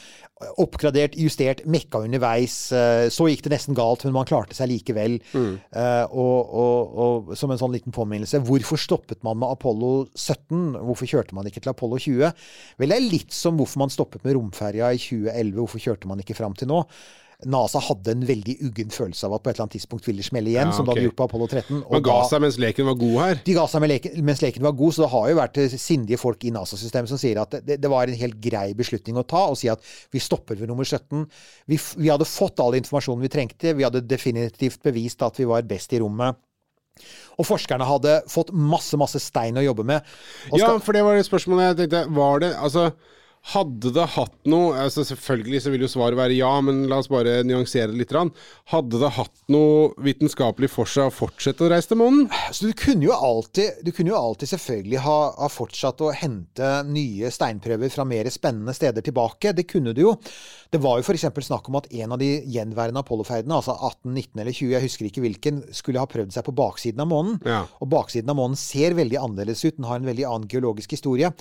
oppgradert, 0.59 1.13
justert, 1.15 1.61
mekka 1.69 2.01
underveis. 2.03 2.55
Eh, 2.75 3.07
Så 3.13 3.27
gikk 3.29 3.43
det 3.45 3.53
nesten 3.53 3.75
galt, 3.77 4.03
men 4.05 4.15
man 4.15 4.25
klarte 4.27 4.55
seg 4.57 4.71
likevel. 4.71 5.19
Eh, 5.33 6.05
Og, 6.09 6.53
og, 6.53 6.97
og 7.29 7.37
som 7.37 7.51
en 7.53 7.57
sånn 7.61 7.73
liten 7.75 7.93
påminnelse, 7.95 8.41
hvorfor 8.43 8.77
stoppet 8.81 9.23
man 9.23 9.37
med 9.39 9.49
Apollo 9.53 10.07
17? 10.15 10.73
Hvorfor 10.83 11.05
kjørte 11.09 11.35
man 11.37 11.45
ikke 11.47 11.61
til 11.63 11.71
Apollo 11.73 11.97
20? 12.01 12.33
Vel, 12.81 12.89
det 12.89 12.97
er 12.97 13.09
litt 13.11 13.31
som 13.33 13.57
hvorfor 13.57 13.83
man 13.85 13.93
stoppet 13.93 14.23
med 14.25 14.35
romferja 14.37 14.91
i 14.93 14.97
2011. 15.01 15.53
Hvorfor 15.61 15.79
kjørte 15.85 16.07
man 16.09 16.19
ikke 16.19 16.35
fram 16.37 16.53
til 16.57 16.67
nå? 16.73 16.81
NASA 17.45 17.79
hadde 17.79 18.11
en 18.13 18.21
veldig 18.27 18.55
uggen 18.67 18.89
følelse 18.93 19.25
av 19.27 19.33
at 19.37 19.43
på 19.43 19.49
et 19.49 19.55
eller 19.55 19.65
annet 19.65 19.75
tidspunkt 19.77 20.05
ville 20.07 20.21
det 20.23 20.27
smelle 20.29 20.49
igjen, 20.51 20.69
Ja, 20.69 20.75
som 20.75 20.85
det 20.85 20.91
ok. 20.91 20.97
hadde 20.97 21.05
gjort 21.09 21.17
på 21.19 21.25
Apollo 21.27 21.47
13. 21.47 21.83
og 21.83 21.91
Man 21.91 22.03
ga 22.03 22.15
da- 22.21 22.27
seg 22.29 22.41
mens 22.41 22.57
leken 22.57 22.85
var 22.85 22.95
god 22.95 23.17
her. 23.23 23.41
de 23.45 23.53
ga 23.53 23.65
seg 23.67 23.81
leken, 23.89 24.23
mens 24.23 24.41
leken 24.41 24.61
var 24.63 24.71
god, 24.71 24.93
så 24.93 25.01
det 25.03 25.09
har 25.11 25.29
jo 25.29 25.35
vært 25.35 25.57
eh, 25.57 25.67
sindige 25.77 26.17
folk 26.19 26.43
i 26.45 26.51
NASA-systemet 26.51 27.07
som 27.09 27.17
sier 27.17 27.41
at 27.41 27.51
det, 27.65 27.79
det 27.81 27.89
var 27.89 28.03
en 28.07 28.13
helt 28.23 28.39
grei 28.41 28.73
beslutning 28.73 29.15
å 29.17 29.25
ta, 29.27 29.47
og 29.49 29.57
si 29.57 29.67
at 29.69 29.79
vi 30.11 30.19
stopper 30.19 30.55
ved 30.55 30.67
nummer 30.67 30.83
17. 30.85 31.27
Vi, 31.67 31.79
vi 31.97 32.09
hadde 32.09 32.25
fått 32.25 32.59
all 32.59 32.73
informasjonen 32.79 33.21
vi 33.21 33.29
trengte, 33.29 33.73
vi 33.75 33.83
hadde 33.83 34.01
definitivt 34.07 34.81
bevist 34.83 35.21
at 35.21 35.37
vi 35.37 35.45
var 35.45 35.61
best 35.63 35.91
i 35.93 35.99
rommet. 35.99 36.35
Og 37.41 37.45
forskerne 37.49 37.81
hadde 37.89 38.19
fått 38.29 38.51
masse, 38.53 38.93
masse 39.01 39.17
stein 39.19 39.55
å 39.57 39.63
jobbe 39.65 39.83
med. 39.83 40.03
Og 40.51 40.59
Ja, 40.59 40.77
for 40.77 40.93
det 40.93 41.01
var 41.03 41.15
det 41.17 41.25
spørsmålet 41.25 41.71
jeg 41.77 41.89
tenkte. 41.89 42.03
Var 42.13 42.39
det 42.43 42.51
Altså, 42.55 42.93
hadde 43.51 43.91
det 43.91 44.05
hatt 44.15 44.35
noe 44.47 44.71
altså 44.79 45.03
Selvfølgelig 45.03 45.59
så 45.65 45.71
vil 45.73 45.83
jo 45.83 45.89
svaret 45.91 46.15
være 46.15 46.37
ja, 46.37 46.51
men 46.63 46.85
la 46.87 47.01
oss 47.01 47.09
bare 47.11 47.41
nyansere 47.43 47.91
det 47.91 47.99
litt. 47.99 48.13
Hadde 48.71 48.99
det 49.01 49.09
hatt 49.17 49.33
noe 49.51 49.89
vitenskapelig 50.05 50.69
for 50.71 50.87
seg 50.89 51.09
å 51.09 51.13
fortsette 51.13 51.65
å 51.65 51.69
reise 51.73 51.91
til 51.91 51.99
månen? 51.99 52.29
Så 52.55 52.69
du 52.69 52.77
kunne 52.77 53.03
jo 53.07 53.15
alltid, 53.15 53.81
du 53.83 53.91
kunne 53.91 54.13
jo 54.13 54.19
alltid 54.19 54.53
selvfølgelig 54.53 55.01
ha, 55.03 55.17
ha 55.41 55.49
fortsatt 55.51 56.03
å 56.05 56.13
hente 56.15 56.69
nye 56.87 57.31
steinprøver 57.33 57.91
fra 57.91 58.05
mer 58.07 58.29
spennende 58.31 58.75
steder 58.77 59.03
tilbake. 59.03 59.51
Det 59.57 59.67
kunne 59.67 59.95
du 59.97 60.03
jo. 60.05 60.15
Det 60.71 60.79
var 60.81 61.01
jo 61.01 61.05
f.eks. 61.05 61.27
snakk 61.49 61.67
om 61.69 61.79
at 61.81 61.89
en 61.91 62.15
av 62.15 62.21
de 62.21 62.29
gjenværende 62.53 63.03
Apollo-ferdene, 63.03 63.59
altså 63.59 63.75
18, 63.75 64.13
19 64.13 64.43
eller 64.45 64.55
20, 64.55 64.71
jeg 64.77 64.85
husker 64.87 65.09
ikke 65.09 65.25
hvilken, 65.25 65.61
skulle 65.75 66.01
ha 66.01 66.09
prøvd 66.09 66.33
seg 66.37 66.47
på 66.47 66.55
baksiden 66.57 67.03
av 67.03 67.11
månen. 67.11 67.37
Ja. 67.43 67.63
Og 67.83 67.91
baksiden 67.91 68.31
av 68.31 68.39
månen 68.39 68.59
ser 68.59 68.95
veldig 68.97 69.19
annerledes 69.19 69.65
ut. 69.67 69.75
Den 69.75 69.89
har 69.89 69.99
en 69.99 70.07
veldig 70.07 70.29
annen 70.29 70.49
geologisk 70.49 70.95
historie. 70.95 71.33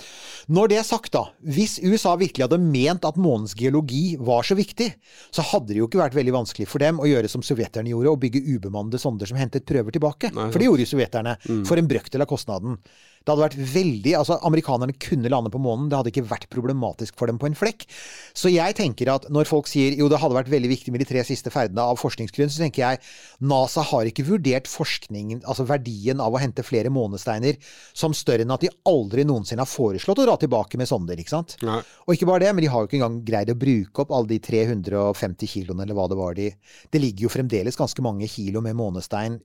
Når 0.52 0.72
det 0.72 0.82
er 0.82 0.88
sagt, 0.88 1.14
da. 1.14 1.28
Hvis 1.46 1.78
USA 1.78 1.91
virkelig 1.96 2.46
hadde 2.46 2.58
ment 2.62 3.04
at 3.04 3.16
månens 3.20 3.54
geologi 3.58 4.16
var 4.18 4.42
så 4.46 4.56
viktig, 4.58 4.88
så 5.30 5.44
hadde 5.52 5.72
det 5.72 5.80
jo 5.80 5.88
ikke 5.88 6.00
vært 6.02 6.16
veldig 6.16 6.34
vanskelig 6.34 6.68
for 6.68 6.78
dem 6.82 7.00
å 7.02 7.08
gjøre 7.08 7.28
som 7.28 7.42
sovjeterne 7.44 7.92
gjorde, 7.92 8.10
og 8.12 8.20
bygge 8.22 8.44
ubemannede 8.56 9.00
sonder 9.02 9.26
som 9.26 9.36
hentet 9.40 9.66
prøver 9.68 9.92
tilbake. 9.92 10.32
for 10.32 10.58
det 10.58 10.68
gjorde 10.68 10.86
jo 10.86 10.92
sovjeterne. 10.96 11.36
For 11.68 11.76
en 11.80 11.88
brøkdel 11.90 12.24
av 12.24 12.30
kostnaden. 12.30 12.78
Det 13.22 13.32
hadde 13.32 13.44
vært 13.44 13.58
veldig, 13.72 14.14
altså 14.18 14.38
Amerikanerne 14.46 14.94
kunne 14.98 15.30
lande 15.32 15.52
på 15.52 15.60
månen. 15.62 15.88
Det 15.90 15.98
hadde 15.98 16.12
ikke 16.12 16.26
vært 16.30 16.48
problematisk 16.52 17.16
for 17.18 17.30
dem 17.30 17.38
på 17.40 17.48
en 17.48 17.56
flekk. 17.58 17.86
Så 18.34 18.50
jeg 18.52 18.76
tenker 18.78 19.12
at 19.12 19.28
når 19.32 19.48
folk 19.50 19.70
sier 19.70 19.96
jo 19.98 20.08
det 20.10 20.20
hadde 20.22 20.36
vært 20.36 20.50
veldig 20.52 20.70
viktig 20.72 20.94
med 20.94 21.04
de 21.04 21.08
tre 21.08 21.22
siste 21.26 21.52
ferdene 21.54 21.84
av 21.92 22.00
forskningsgrunn, 22.00 22.50
så 22.52 22.64
tenker 22.64 22.84
jeg 22.84 23.02
NASA 23.46 23.84
har 23.92 24.10
ikke 24.10 24.26
vurdert 24.28 24.70
forskningen, 24.70 25.44
altså 25.46 25.66
verdien 25.68 26.22
av 26.22 26.34
å 26.34 26.42
hente 26.42 26.66
flere 26.66 26.92
månesteiner 26.92 27.58
som 27.94 28.16
større 28.16 28.46
enn 28.46 28.54
at 28.54 28.64
de 28.64 28.72
aldri 28.88 29.26
noensinne 29.28 29.62
har 29.62 29.70
foreslått 29.70 30.22
å 30.22 30.26
dra 30.28 30.36
tilbake 30.40 30.80
med 30.80 30.90
sonder. 30.90 31.18
ikke 31.18 31.36
sant? 31.36 31.56
Nei. 31.66 31.80
Og 32.06 32.16
ikke 32.16 32.28
bare 32.28 32.46
det, 32.46 32.52
men 32.56 32.66
de 32.66 32.72
har 32.72 32.82
jo 32.82 32.90
ikke 32.90 33.00
engang 33.00 33.22
greid 33.26 33.52
å 33.52 33.58
bruke 33.58 34.04
opp 34.04 34.14
alle 34.14 34.34
de 34.34 34.42
350 34.42 35.54
kiloene, 35.54 35.86
eller 35.86 35.98
hva 35.98 36.08
det 36.10 36.18
var 36.18 36.38
de 36.38 36.50
Det 36.92 37.00
ligger 37.00 37.26
jo 37.26 37.32
fremdeles 37.32 37.78
ganske 37.78 38.02
mange 38.04 38.28
kilo 38.30 38.62
med 38.64 38.76
månestein 38.78 39.40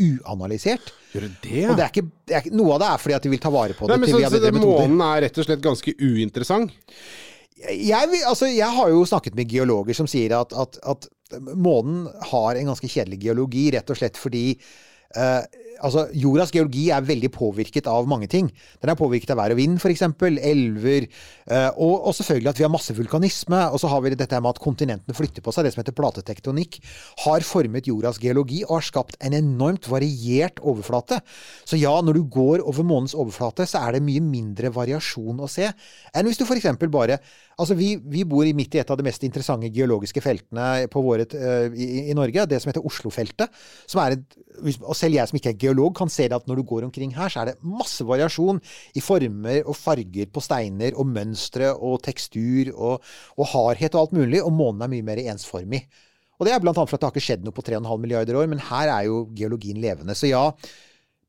uanalysert. 0.00 0.92
Gjør 1.12 1.26
det 1.26 1.32
det? 1.44 1.64
Og 1.68 1.76
det 1.76 1.84
er 1.84 1.90
ikke, 1.92 2.06
det 2.28 2.36
er 2.38 2.46
noe 2.56 2.74
av 2.76 2.80
det 2.82 2.88
er 2.94 3.02
fordi 3.02 3.16
at 3.18 3.26
de 3.26 3.32
vil 3.34 3.42
ta 3.42 3.50
vare 3.52 3.76
på 3.76 3.86
det 3.86 3.92
Nei, 3.96 4.00
men 4.00 4.08
til 4.08 4.16
så, 4.24 4.30
så 4.32 4.40
det. 4.40 4.52
Månen 4.62 5.02
er 5.04 5.20
rett 5.26 5.38
og 5.42 5.46
slett 5.48 5.64
ganske 5.64 5.94
uinteressant? 6.00 6.72
Jeg, 7.62 8.08
vil- 8.10 8.24
altså, 8.26 8.48
jeg 8.50 8.70
har 8.74 8.88
jo 8.90 9.04
snakket 9.06 9.36
med 9.38 9.50
geologer 9.52 9.94
som 9.94 10.08
sier 10.10 10.32
at, 10.40 10.52
at, 10.56 10.78
at 10.82 11.08
månen 11.54 12.08
har 12.32 12.56
en 12.58 12.72
ganske 12.72 12.88
kjedelig 12.90 13.20
geologi, 13.22 13.68
rett 13.76 13.92
og 13.92 13.96
slett 14.00 14.18
fordi 14.20 14.46
eh, 15.16 15.42
altså, 15.80 16.06
jordas 16.18 16.52
geologi 16.54 16.88
er 16.94 17.04
veldig 17.06 17.30
påvirket 17.34 17.88
av 17.90 18.08
mange 18.10 18.28
ting. 18.30 18.50
Den 18.82 18.92
er 18.92 18.98
påvirket 18.98 19.32
av 19.34 19.40
vær 19.40 19.54
og 19.54 19.60
vind, 19.60 19.78
f.eks. 19.80 20.04
Elver. 20.52 21.08
eh, 21.46 21.68
og, 21.76 22.08
og 22.08 22.16
selvfølgelig 22.18 22.52
at 22.52 22.60
vi 22.60 22.66
har 22.66 22.72
masse 22.72 22.96
vulkanisme. 22.96 23.60
Og 23.72 23.80
så 23.82 23.90
har 23.92 24.02
vi 24.04 24.14
dette 24.14 24.40
med 24.40 24.52
at 24.52 24.62
kontinentene 24.62 25.16
flytter 25.16 25.44
på 25.44 25.54
seg. 25.54 25.66
Det 25.66 25.74
som 25.74 25.82
heter 25.82 25.96
platetektonikk. 25.96 26.80
Har 27.26 27.46
formet 27.46 27.88
jordas 27.88 28.20
geologi 28.22 28.62
og 28.68 28.78
har 28.78 28.88
skapt 28.88 29.18
en 29.22 29.36
enormt 29.38 29.88
variert 29.90 30.60
overflate. 30.60 31.22
Så 31.64 31.80
ja, 31.80 31.94
når 32.02 32.20
du 32.20 32.24
går 32.32 32.64
over 32.66 32.86
månens 32.86 33.16
overflate, 33.16 33.66
så 33.68 33.86
er 33.86 33.96
det 33.96 34.04
mye 34.06 34.22
mindre 34.24 34.72
variasjon 34.72 35.40
å 35.42 35.50
se 35.50 35.68
enn 36.12 36.28
hvis 36.28 36.40
du 36.40 36.46
f.eks. 36.46 36.68
bare 36.92 37.18
Altså, 37.60 37.76
vi, 37.76 37.94
vi 38.10 38.24
bor 38.26 38.48
midt 38.56 38.76
i 38.76 38.80
et 38.80 38.90
av 38.90 38.98
de 38.98 39.04
mest 39.06 39.22
interessante 39.26 39.68
geologiske 39.72 40.22
feltene 40.24 40.86
våre, 40.94 41.26
eh, 41.36 41.74
i, 41.76 41.88
i 42.10 42.16
Norge, 42.16 42.46
det 42.48 42.60
som 42.62 42.70
heter 42.70 42.86
Oslofeltet. 42.88 43.52
Som 43.90 44.00
er 44.02 44.16
et, 44.16 44.38
og 44.80 44.96
selv 44.96 45.18
jeg 45.18 45.28
som 45.28 45.38
ikke 45.38 45.52
er 45.52 45.60
geolog 45.62 45.94
kan 45.96 46.10
se 46.12 46.28
at 46.28 46.46
når 46.48 46.60
du 46.60 46.66
går 46.68 46.86
omkring 46.88 47.14
her, 47.16 47.32
så 47.32 47.42
er 47.42 47.52
det 47.52 47.66
masse 47.66 48.04
variasjon 48.06 48.60
i 48.98 49.02
former 49.04 49.62
og 49.62 49.78
farger 49.78 50.30
på 50.32 50.42
steiner 50.44 50.96
og 50.98 51.08
mønstre 51.10 51.72
og 51.74 52.00
tekstur 52.06 52.72
og, 52.74 53.12
og 53.38 53.50
hardhet 53.54 53.94
og 53.96 54.06
alt 54.06 54.16
mulig, 54.20 54.42
og 54.42 54.54
månen 54.54 54.86
er 54.86 54.92
mye 54.92 55.06
mer 55.06 55.22
ensformig. 55.24 55.84
Og 56.38 56.48
det 56.48 56.54
er 56.54 56.62
blant 56.62 56.78
annet 56.80 56.90
for 56.90 56.98
at 56.98 57.02
det 57.04 57.08
har 57.08 57.14
ikke 57.14 57.26
skjedd 57.28 57.44
noe 57.46 57.54
på 57.54 57.64
3,5 57.66 58.00
milliarder 58.02 58.38
år, 58.40 58.48
men 58.50 58.62
her 58.66 58.90
er 58.90 59.06
jo 59.06 59.26
geologien 59.38 59.78
levende. 59.82 60.16
Så 60.18 60.30
ja, 60.30 60.48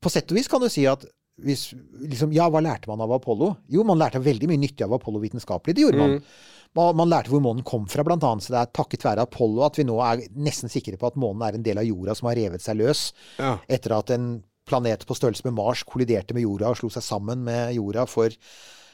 på 0.01 0.11
sett 0.11 0.31
og 0.31 0.39
vis 0.39 0.49
kan 0.49 0.63
du 0.63 0.71
si 0.73 0.87
at 0.89 1.05
hvis, 1.43 1.71
liksom, 2.09 2.33
ja, 2.35 2.45
hva 2.51 2.61
lærte 2.61 2.89
man 2.89 3.01
av 3.01 3.13
Apollo? 3.15 3.53
Jo, 3.73 3.85
man 3.87 3.97
lærte 4.01 4.21
veldig 4.21 4.49
mye 4.51 4.61
nyttig 4.61 4.85
av 4.85 4.93
Apollo 4.97 5.21
vitenskapelig. 5.23 5.75
Det 5.75 5.85
gjorde 5.85 6.01
man. 6.01 6.17
Man, 6.17 6.41
man 6.75 7.09
lærte 7.11 7.29
hvor 7.29 7.41
månen 7.43 7.65
kom 7.67 7.85
fra, 7.91 8.03
blant 8.05 8.23
annet. 8.25 8.45
Så 8.45 8.53
det 8.53 8.61
er 8.61 8.71
takket 8.73 9.05
være 9.05 9.25
Apollo 9.27 9.65
at 9.67 9.77
vi 9.77 9.85
nå 9.87 9.99
er 10.01 10.23
nesten 10.33 10.71
sikre 10.73 10.97
på 10.97 11.11
at 11.11 11.19
månen 11.19 11.43
er 11.45 11.57
en 11.59 11.65
del 11.65 11.81
av 11.81 11.85
jorda 11.85 12.15
som 12.17 12.29
har 12.31 12.39
revet 12.39 12.63
seg 12.65 12.79
løs 12.79 13.11
Ja. 13.37 13.57
etter 13.69 13.93
at 13.97 14.09
en 14.15 14.43
planet 14.65 15.05
på 15.05 15.15
størrelse 15.17 15.43
med 15.45 15.57
Mars 15.57 15.83
kolliderte 15.83 16.33
med 16.33 16.45
jorda 16.45 16.69
og 16.71 16.79
slo 16.79 16.89
seg 16.89 17.03
sammen 17.03 17.43
med 17.43 17.75
jorda 17.75 18.05
for 18.07 18.31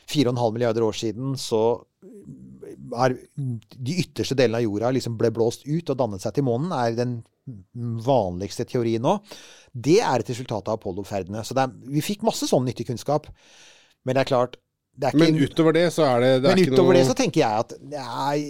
4,5 0.10 0.54
milliarder 0.56 0.82
år 0.82 0.96
siden, 0.98 1.36
så 1.38 1.84
er 2.98 3.14
de 3.46 3.98
ytterste 4.02 4.34
delene 4.36 4.58
av 4.58 4.66
jorda 4.66 4.90
liksom 4.96 5.18
ble 5.20 5.30
blåst 5.36 5.68
ut 5.68 5.92
og 5.94 6.00
dannet 6.00 6.24
seg 6.24 6.34
til 6.34 6.48
månen, 6.48 6.74
er 6.74 6.98
den 6.98 7.20
vanligste 8.06 8.66
teorien 8.66 9.02
nå. 9.06 9.20
Det 9.74 10.00
er 10.02 10.22
et 10.22 10.32
resultat 10.34 10.68
av 10.68 10.80
Apollo-ferdene. 10.80 11.44
Så 11.46 11.54
er, 11.58 11.70
vi 11.86 12.02
fikk 12.02 12.26
masse 12.26 12.50
sånn 12.50 12.66
nyttig 12.66 12.88
kunnskap. 12.90 13.30
Men 14.06 14.18
det 14.18 14.24
er 14.26 14.32
klart 14.32 14.58
Men 15.14 15.40
utover 15.40 15.76
det 15.76 15.88
så 15.96 16.06
er 16.10 16.24
det, 16.24 16.32
det 16.44 16.50
er 16.50 16.56
men 16.56 16.64
ikke 16.64 16.76
utover 16.76 16.94
noe 16.94 17.00
det 17.00 17.08
så 17.08 17.16
tenker 17.18 17.42
jeg 17.42 17.64
at 17.64 17.76
jeg, 17.94 18.46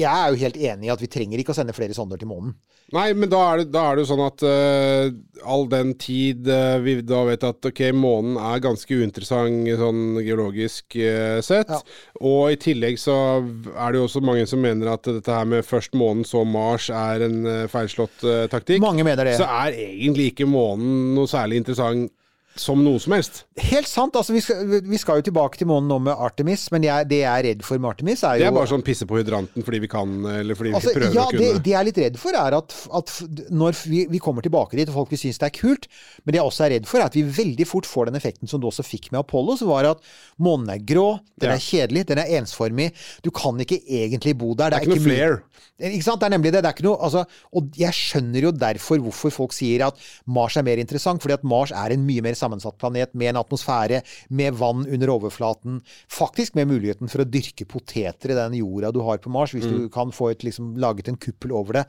jeg 0.00 0.10
er 0.10 0.32
jo 0.32 0.42
helt 0.44 0.60
enig 0.70 0.88
i 0.88 0.92
at 0.94 1.02
vi 1.04 1.10
trenger 1.12 1.42
ikke 1.42 1.52
å 1.52 1.58
sende 1.58 1.76
flere 1.76 1.96
sonder 1.96 2.20
til 2.20 2.30
månen. 2.30 2.54
Nei, 2.90 3.12
men 3.14 3.30
da 3.30 3.38
er 3.52 3.60
det, 3.60 3.66
da 3.70 3.84
er 3.86 3.96
det 3.96 4.02
jo 4.02 4.08
sånn 4.08 4.22
at 4.24 4.42
uh, 4.42 5.10
all 5.46 5.68
den 5.70 5.92
tid 6.00 6.48
uh, 6.50 6.80
vi 6.82 6.96
da 7.06 7.20
vet 7.28 7.44
at 7.46 7.68
ok, 7.70 7.82
månen 7.94 8.34
er 8.40 8.62
ganske 8.64 8.98
uinteressant 8.98 9.68
sånn 9.78 10.18
geologisk 10.26 10.96
uh, 10.98 11.38
sett, 11.44 11.70
Ja. 11.70 11.78
og 12.18 12.50
i 12.50 12.58
tillegg 12.58 12.98
så 12.98 13.14
er 13.38 13.92
det 13.92 14.00
jo 14.00 14.08
også 14.08 14.24
mange 14.26 14.48
som 14.50 14.62
mener 14.64 14.90
at 14.90 15.06
dette 15.06 15.36
her 15.36 15.46
med 15.46 15.66
først 15.66 15.94
månen, 15.94 16.26
så 16.26 16.42
Mars 16.42 16.88
er 16.90 17.22
en 17.28 17.38
feilslått 17.70 18.24
taktikk. 18.50 18.82
Mange 18.82 19.06
mener 19.06 19.28
det. 19.28 19.36
Så 19.38 19.46
er 19.46 19.76
egentlig 19.76 20.32
ikke 20.32 20.50
månen 20.50 21.14
noe 21.14 21.30
særlig 21.30 21.62
interessant 21.62 22.10
som 22.58 22.80
noe 22.84 22.98
som 23.00 23.12
helst. 23.14 23.44
Helt 23.62 23.86
sant. 23.88 24.16
altså 24.18 24.32
Vi 24.34 24.40
skal, 24.42 24.80
vi 24.84 24.98
skal 24.98 25.20
jo 25.20 25.24
tilbake 25.30 25.56
til 25.60 25.68
månen 25.70 25.88
nå 25.88 25.98
med 26.02 26.18
Artemis, 26.18 26.66
men 26.74 26.82
jeg, 26.84 27.06
det 27.08 27.20
jeg 27.22 27.30
er 27.30 27.44
redd 27.46 27.62
for 27.64 27.78
med 27.78 27.90
Artemis, 27.92 28.24
er 28.26 28.36
jo 28.40 28.42
Det 28.42 28.48
er 28.50 28.56
bare 28.56 28.70
sånn 28.72 28.82
pisse 28.84 29.06
på 29.08 29.16
hydranten 29.20 29.64
fordi 29.64 29.80
vi 29.84 29.88
kan, 29.88 30.16
eller 30.26 30.58
fordi 30.58 30.72
Altså, 30.74 30.90
vi 30.92 30.98
prøver 31.00 31.14
ja, 31.14 31.24
å 31.24 31.30
kunne. 31.30 31.46
kunne. 31.54 31.62
det 31.64 31.72
jeg 31.72 31.78
er 31.80 31.88
litt 31.88 32.00
redd 32.02 32.18
for, 32.20 32.36
er 32.36 32.56
at, 32.58 32.74
at 33.00 33.14
når 33.54 33.78
vi, 33.86 34.02
vi 34.10 34.18
kommer 34.20 34.42
tilbake 34.44 34.76
dit, 34.76 34.90
og 34.90 34.98
folk 35.02 35.14
vil 35.14 35.22
synes 35.22 35.38
det 35.40 35.48
er 35.48 35.56
kult, 35.60 35.86
men 36.24 36.34
det 36.34 36.40
jeg 36.42 36.50
også 36.50 36.66
er 36.66 36.74
redd 36.76 36.90
for, 36.90 36.98
er 37.00 37.08
at 37.12 37.16
vi 37.20 37.22
veldig 37.40 37.68
fort 37.70 37.86
får 37.88 38.10
den 38.10 38.20
effekten 38.20 38.50
som 38.50 38.60
du 38.60 38.66
også 38.68 38.84
fikk 38.84 39.10
med 39.14 39.22
Apollo, 39.22 39.56
som 39.62 39.70
var 39.70 39.88
at 39.94 40.02
månen 40.42 40.74
er 40.74 40.82
grå, 40.82 41.20
den 41.40 41.50
Ja. 41.50 41.56
er 41.56 41.64
kjedelig, 41.64 42.06
den 42.10 42.18
er 42.18 42.34
ensformig, 42.40 42.90
du 43.22 43.30
kan 43.30 43.56
ikke 43.62 43.80
egentlig 43.86 44.36
bo 44.36 44.52
der. 44.54 44.70
Det 44.74 44.82
er 44.82 44.88
ikke 44.90 44.98
noe 44.98 45.06
flair. 45.06 45.40
Ikke 45.80 46.04
sant? 46.04 46.20
Det 46.20 46.26
er 46.28 46.34
nemlig 46.36 46.50
det. 46.52 46.60
det 46.60 46.68
er 46.68 46.74
ikke 46.76 46.84
noe, 46.84 46.98
altså, 47.00 47.22
og 47.56 47.70
jeg 47.80 47.94
skjønner 47.96 48.44
jo 48.44 48.50
derfor 48.52 49.00
hvorfor 49.00 49.32
folk 49.32 49.54
sier 49.56 49.86
at 49.86 49.96
Mars 50.28 50.58
er 50.60 50.64
mer 50.66 50.76
interessant, 50.82 51.22
fordi 51.24 51.38
at 51.38 51.44
Mars 51.48 51.72
er 51.72 51.94
en 51.94 52.04
mye 52.04 52.20
mer 52.20 52.36
sammensatt 52.50 52.78
planet 52.80 53.14
med 53.14 53.32
en 53.32 53.40
atmosfære, 53.42 54.02
med 54.28 54.58
vann 54.58 54.84
under 54.86 55.14
overflaten, 55.14 55.80
faktisk 56.10 56.58
med 56.58 56.70
muligheten 56.70 57.10
for 57.10 57.22
å 57.22 57.28
dyrke 57.28 57.66
poteter 57.70 58.34
i 58.34 58.38
den 58.38 58.58
jorda 58.60 58.92
du 58.94 59.02
har 59.06 59.22
på 59.22 59.32
Mars, 59.32 59.54
hvis 59.54 59.68
du 59.70 59.88
kan 59.92 60.12
få 60.14 60.32
et, 60.34 60.44
liksom, 60.46 60.74
laget 60.80 61.08
en 61.08 61.20
kuppel 61.20 61.54
over 61.56 61.80
det, 61.80 61.86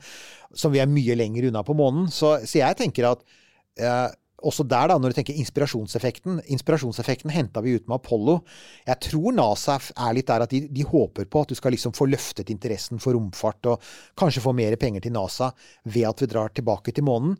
som 0.54 0.72
vi 0.72 0.82
er 0.82 0.90
mye 0.90 1.16
lenger 1.18 1.50
unna 1.50 1.64
på 1.66 1.76
månen. 1.76 2.10
Så, 2.12 2.36
så 2.46 2.60
jeg 2.62 2.78
tenker 2.78 3.10
at 3.12 3.24
eh, 3.80 4.10
også 4.42 4.64
der, 4.66 4.90
da, 4.90 4.98
når 4.98 5.12
du 5.12 5.18
tenker 5.20 5.38
inspirasjonseffekten 5.38 6.40
Inspirasjonseffekten 6.50 7.30
henta 7.30 7.62
vi 7.62 7.76
ut 7.78 7.86
med 7.86 8.00
Apollo. 8.00 8.40
Jeg 8.88 8.98
tror 9.06 9.36
NASA 9.36 9.78
er 9.78 10.16
litt 10.16 10.30
der 10.30 10.44
at 10.46 10.52
de, 10.52 10.64
de 10.66 10.86
håper 10.86 11.28
på 11.30 11.44
at 11.44 11.52
du 11.52 11.58
skal 11.58 11.74
liksom 11.76 11.94
få 11.96 12.08
løftet 12.10 12.50
interessen 12.50 12.98
for 13.02 13.14
romfart, 13.16 13.70
og 13.70 13.92
kanskje 14.18 14.42
få 14.44 14.54
mer 14.56 14.76
penger 14.80 15.04
til 15.04 15.14
NASA 15.14 15.52
ved 15.84 16.08
at 16.10 16.24
vi 16.24 16.30
drar 16.34 16.54
tilbake 16.54 16.94
til 16.94 17.06
månen. 17.06 17.36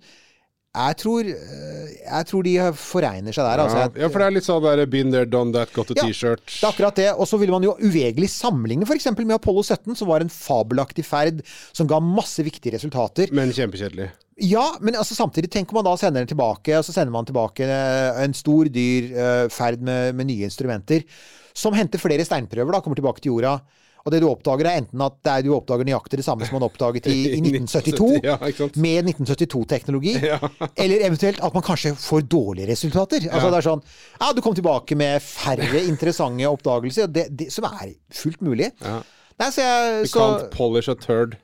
Jeg 0.73 0.97
tror, 1.03 1.27
eh, 1.29 1.89
jeg 2.01 2.27
tror 2.31 2.47
de 2.47 2.53
foregner 2.81 3.35
seg 3.37 3.45
der. 3.45 3.61
Altså. 3.61 3.81
Ja, 3.83 3.89
ja, 4.05 4.09
for 4.09 4.23
det 4.23 4.29
er 4.29 4.35
litt 4.39 4.47
sånn 4.47 4.63
der 4.65 4.81
been 4.89 5.13
there, 5.13 5.29
done 5.29 5.53
that, 5.53 5.69
got 5.77 5.91
a 5.93 5.97
Ja, 5.99 6.07
T-shirt. 6.09 6.47
Det 6.49 6.63
er 6.65 6.71
akkurat 6.71 6.97
det. 6.97 7.11
Og 7.13 7.29
så 7.29 7.37
vil 7.43 7.53
man 7.53 7.67
jo 7.67 7.75
uvegelig 7.77 8.31
sammenligne 8.33 8.89
f.eks. 8.89 9.11
med 9.19 9.37
Apollo 9.37 9.67
17, 9.69 9.99
som 10.01 10.09
var 10.09 10.25
en 10.25 10.33
fabelaktig 10.33 11.05
ferd 11.05 11.43
som 11.77 11.91
ga 11.91 12.01
masse 12.01 12.41
viktige 12.47 12.73
resultater. 12.79 13.29
Men 13.37 13.53
kjempekjedelig. 13.53 14.09
Ja, 14.41 14.65
men 14.81 14.97
altså 14.97 15.15
samtidig, 15.15 15.53
tenk 15.53 15.71
om 15.71 15.83
man 15.83 15.91
da 15.91 15.93
sender 16.01 16.25
den 16.25 16.33
tilbake, 16.33 16.73
og 16.79 16.87
så 16.89 16.95
sender 16.97 17.13
man 17.13 17.29
tilbake 17.29 17.69
eh, 17.69 18.23
en 18.25 18.33
stor, 18.33 18.73
dyr 18.73 19.13
eh, 19.13 19.45
ferd 19.53 19.85
med, 19.85 20.17
med 20.17 20.31
nye 20.33 20.49
instrumenter, 20.49 21.05
som 21.53 21.77
henter 21.77 22.01
flere 22.01 22.25
steinprøver, 22.25 22.73
da, 22.73 22.81
kommer 22.81 22.97
tilbake 22.97 23.21
til 23.21 23.35
jorda. 23.35 23.59
Og 24.03 24.11
det 24.11 24.19
du 24.23 24.27
oppdager, 24.27 24.67
er 24.67 24.81
enten 24.83 25.03
at 25.05 25.15
det 25.23 25.33
er, 25.33 25.45
du 25.47 25.53
oppdager 25.55 25.87
nøyaktig 25.87 26.19
det 26.19 26.27
samme 26.27 26.47
som 26.49 26.57
man 26.59 26.67
oppdaget 26.67 27.07
i, 27.13 27.17
i 27.37 27.41
1972, 27.43 28.19
Ja, 28.29 28.39
med 28.83 29.11
1972-teknologi, 29.13 30.17
Ja. 30.27 30.39
eller 30.75 31.07
eventuelt 31.07 31.43
at 31.45 31.55
man 31.55 31.65
kanskje 31.67 31.95
får 31.99 32.27
dårlige 32.31 32.71
resultater. 32.73 33.29
Altså 33.31 33.53
det 33.53 33.61
er 33.61 33.69
sånn 33.69 33.85
Ja, 34.19 34.33
du 34.35 34.43
kom 34.45 34.57
tilbake 34.59 34.99
med 34.99 35.23
færre 35.25 35.85
interessante 35.93 36.51
oppdagelser, 36.51 37.11
det, 37.13 37.29
det, 37.31 37.51
som 37.55 37.69
er 37.71 37.95
fullt 38.15 38.43
mulig. 38.43 38.73
Ja. 38.83 39.01
Nei, 39.41 39.51
så 39.55 39.65
jeg, 39.65 40.09
så, 40.11 40.19
can't 40.19 40.51
polish 40.55 40.91
a 40.93 40.97
turd. 40.99 41.39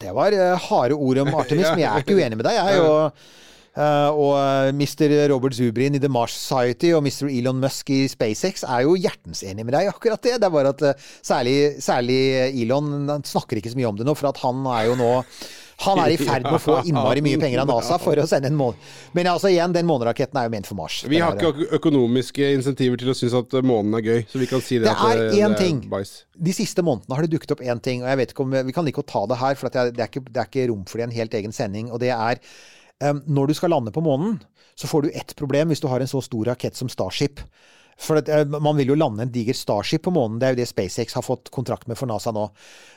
det 0.00 0.12
var 0.16 0.32
uh, 0.32 0.56
harde 0.68 0.96
ord 0.96 1.18
om 1.24 1.32
Artemis, 1.34 1.68
men 1.72 1.82
jeg 1.84 1.90
er 1.90 2.04
ikke 2.04 2.16
uenig 2.16 2.38
med 2.38 2.46
deg. 2.46 2.58
Jeg, 2.58 2.78
er 2.78 3.08
eh, 3.08 3.32
og 3.72 4.34
eh, 4.36 4.70
Mr. 4.76 5.14
Robert 5.32 5.56
Zubrin 5.56 5.96
i 5.96 6.00
The 6.02 6.10
Mars 6.12 6.34
Society 6.36 6.92
og 6.92 7.06
Mr. 7.06 7.30
Elon 7.32 7.60
Musk 7.62 7.88
i 7.94 8.02
SpaceX 8.10 8.66
er 8.68 8.84
jo 8.84 8.98
hjertens 9.00 9.40
enig 9.48 9.64
med 9.64 9.72
deg 9.76 9.88
i 9.88 9.92
akkurat 9.92 10.20
det. 10.20 10.36
Det 10.42 10.48
er 10.48 10.52
bare 10.52 10.74
at 10.74 10.84
eh, 10.90 11.08
særlig, 11.24 11.56
særlig 11.80 12.20
Elon 12.52 13.08
snakker 13.24 13.60
ikke 13.60 13.72
så 13.72 13.80
mye 13.80 13.88
om 13.88 13.98
det 14.00 14.08
nå, 14.08 14.16
for 14.18 14.28
at 14.28 14.42
han 14.44 14.64
er 14.76 14.90
jo 14.90 14.96
nå 15.00 15.12
han 15.82 15.98
er 15.98 16.12
i 16.14 16.18
ferd 16.20 16.44
med 16.46 16.54
å 16.54 16.60
få 16.62 16.74
innmari 16.86 17.22
mye 17.24 17.38
penger 17.40 17.62
av 17.62 17.70
NASA 17.70 17.96
for 17.98 18.18
å 18.20 18.26
sende 18.28 18.50
en 18.52 18.58
måned. 18.58 18.78
Men 19.16 19.30
altså 19.32 19.50
igjen, 19.50 19.72
den 19.74 19.88
måneraketten 19.88 20.38
er 20.38 20.46
jo 20.46 20.52
ment 20.52 20.68
for 20.68 20.78
Mars. 20.78 21.00
Vi 21.10 21.18
har 21.18 21.34
ikke 21.34 21.72
økonomiske 21.78 22.52
insentiver 22.58 23.00
til 23.00 23.10
å 23.10 23.16
synes 23.18 23.34
at 23.40 23.56
månen 23.66 23.96
er 23.98 24.04
gøy, 24.06 24.20
så 24.30 24.38
vi 24.38 24.50
kan 24.50 24.62
si 24.62 24.78
det, 24.78 24.92
Det 24.92 25.32
er 25.32 25.48
én 25.48 25.56
ting. 25.58 25.80
De 25.82 26.54
siste 26.54 26.84
månedene 26.86 27.18
har 27.18 27.26
det 27.26 27.32
dukket 27.34 27.56
opp 27.56 27.64
én 27.64 27.82
ting, 27.82 28.04
og 28.04 28.12
jeg 28.12 28.20
vet 28.20 28.36
ikke 28.36 28.46
om 28.46 28.54
Vi 28.68 28.76
kan 28.76 28.86
like 28.86 29.02
å 29.02 29.08
ta 29.14 29.24
det 29.26 29.40
her, 29.42 29.58
for 29.58 29.72
at 29.72 29.80
det, 29.96 30.04
er 30.04 30.12
ikke, 30.12 30.24
det 30.28 30.44
er 30.44 30.52
ikke 30.52 30.68
rom 30.70 30.86
for 30.86 31.00
det 31.00 31.08
i 31.08 31.10
en 31.10 31.18
helt 31.18 31.34
egen 31.40 31.56
sending. 31.56 31.90
Og 31.90 31.98
det 32.04 32.12
er 32.14 32.38
Når 33.00 33.48
du 33.48 33.54
skal 33.54 33.70
lande 33.70 33.92
på 33.94 34.02
månen, 34.04 34.40
så 34.78 34.86
får 34.86 35.02
du 35.02 35.10
ett 35.10 35.36
problem 35.36 35.68
hvis 35.72 35.80
du 35.80 35.88
har 35.90 36.00
en 36.00 36.10
så 36.10 36.20
stor 36.22 36.44
rakett 36.52 36.76
som 36.76 36.88
Starship. 36.88 37.40
For 38.02 38.18
at, 38.18 38.28
eh, 38.28 38.44
Man 38.44 38.76
vil 38.76 38.88
jo 38.92 38.94
lande 38.98 39.22
en 39.22 39.32
diger 39.32 39.54
Starship 39.54 40.02
på 40.02 40.12
månen. 40.14 40.38
Det 40.40 40.46
er 40.46 40.54
jo 40.54 40.62
det 40.62 40.68
SpaceX 40.68 41.14
har 41.14 41.22
fått 41.22 41.50
kontrakt 41.50 41.86
med 41.88 41.98
for 41.98 42.06
NASA 42.06 42.32
nå. 42.32 42.50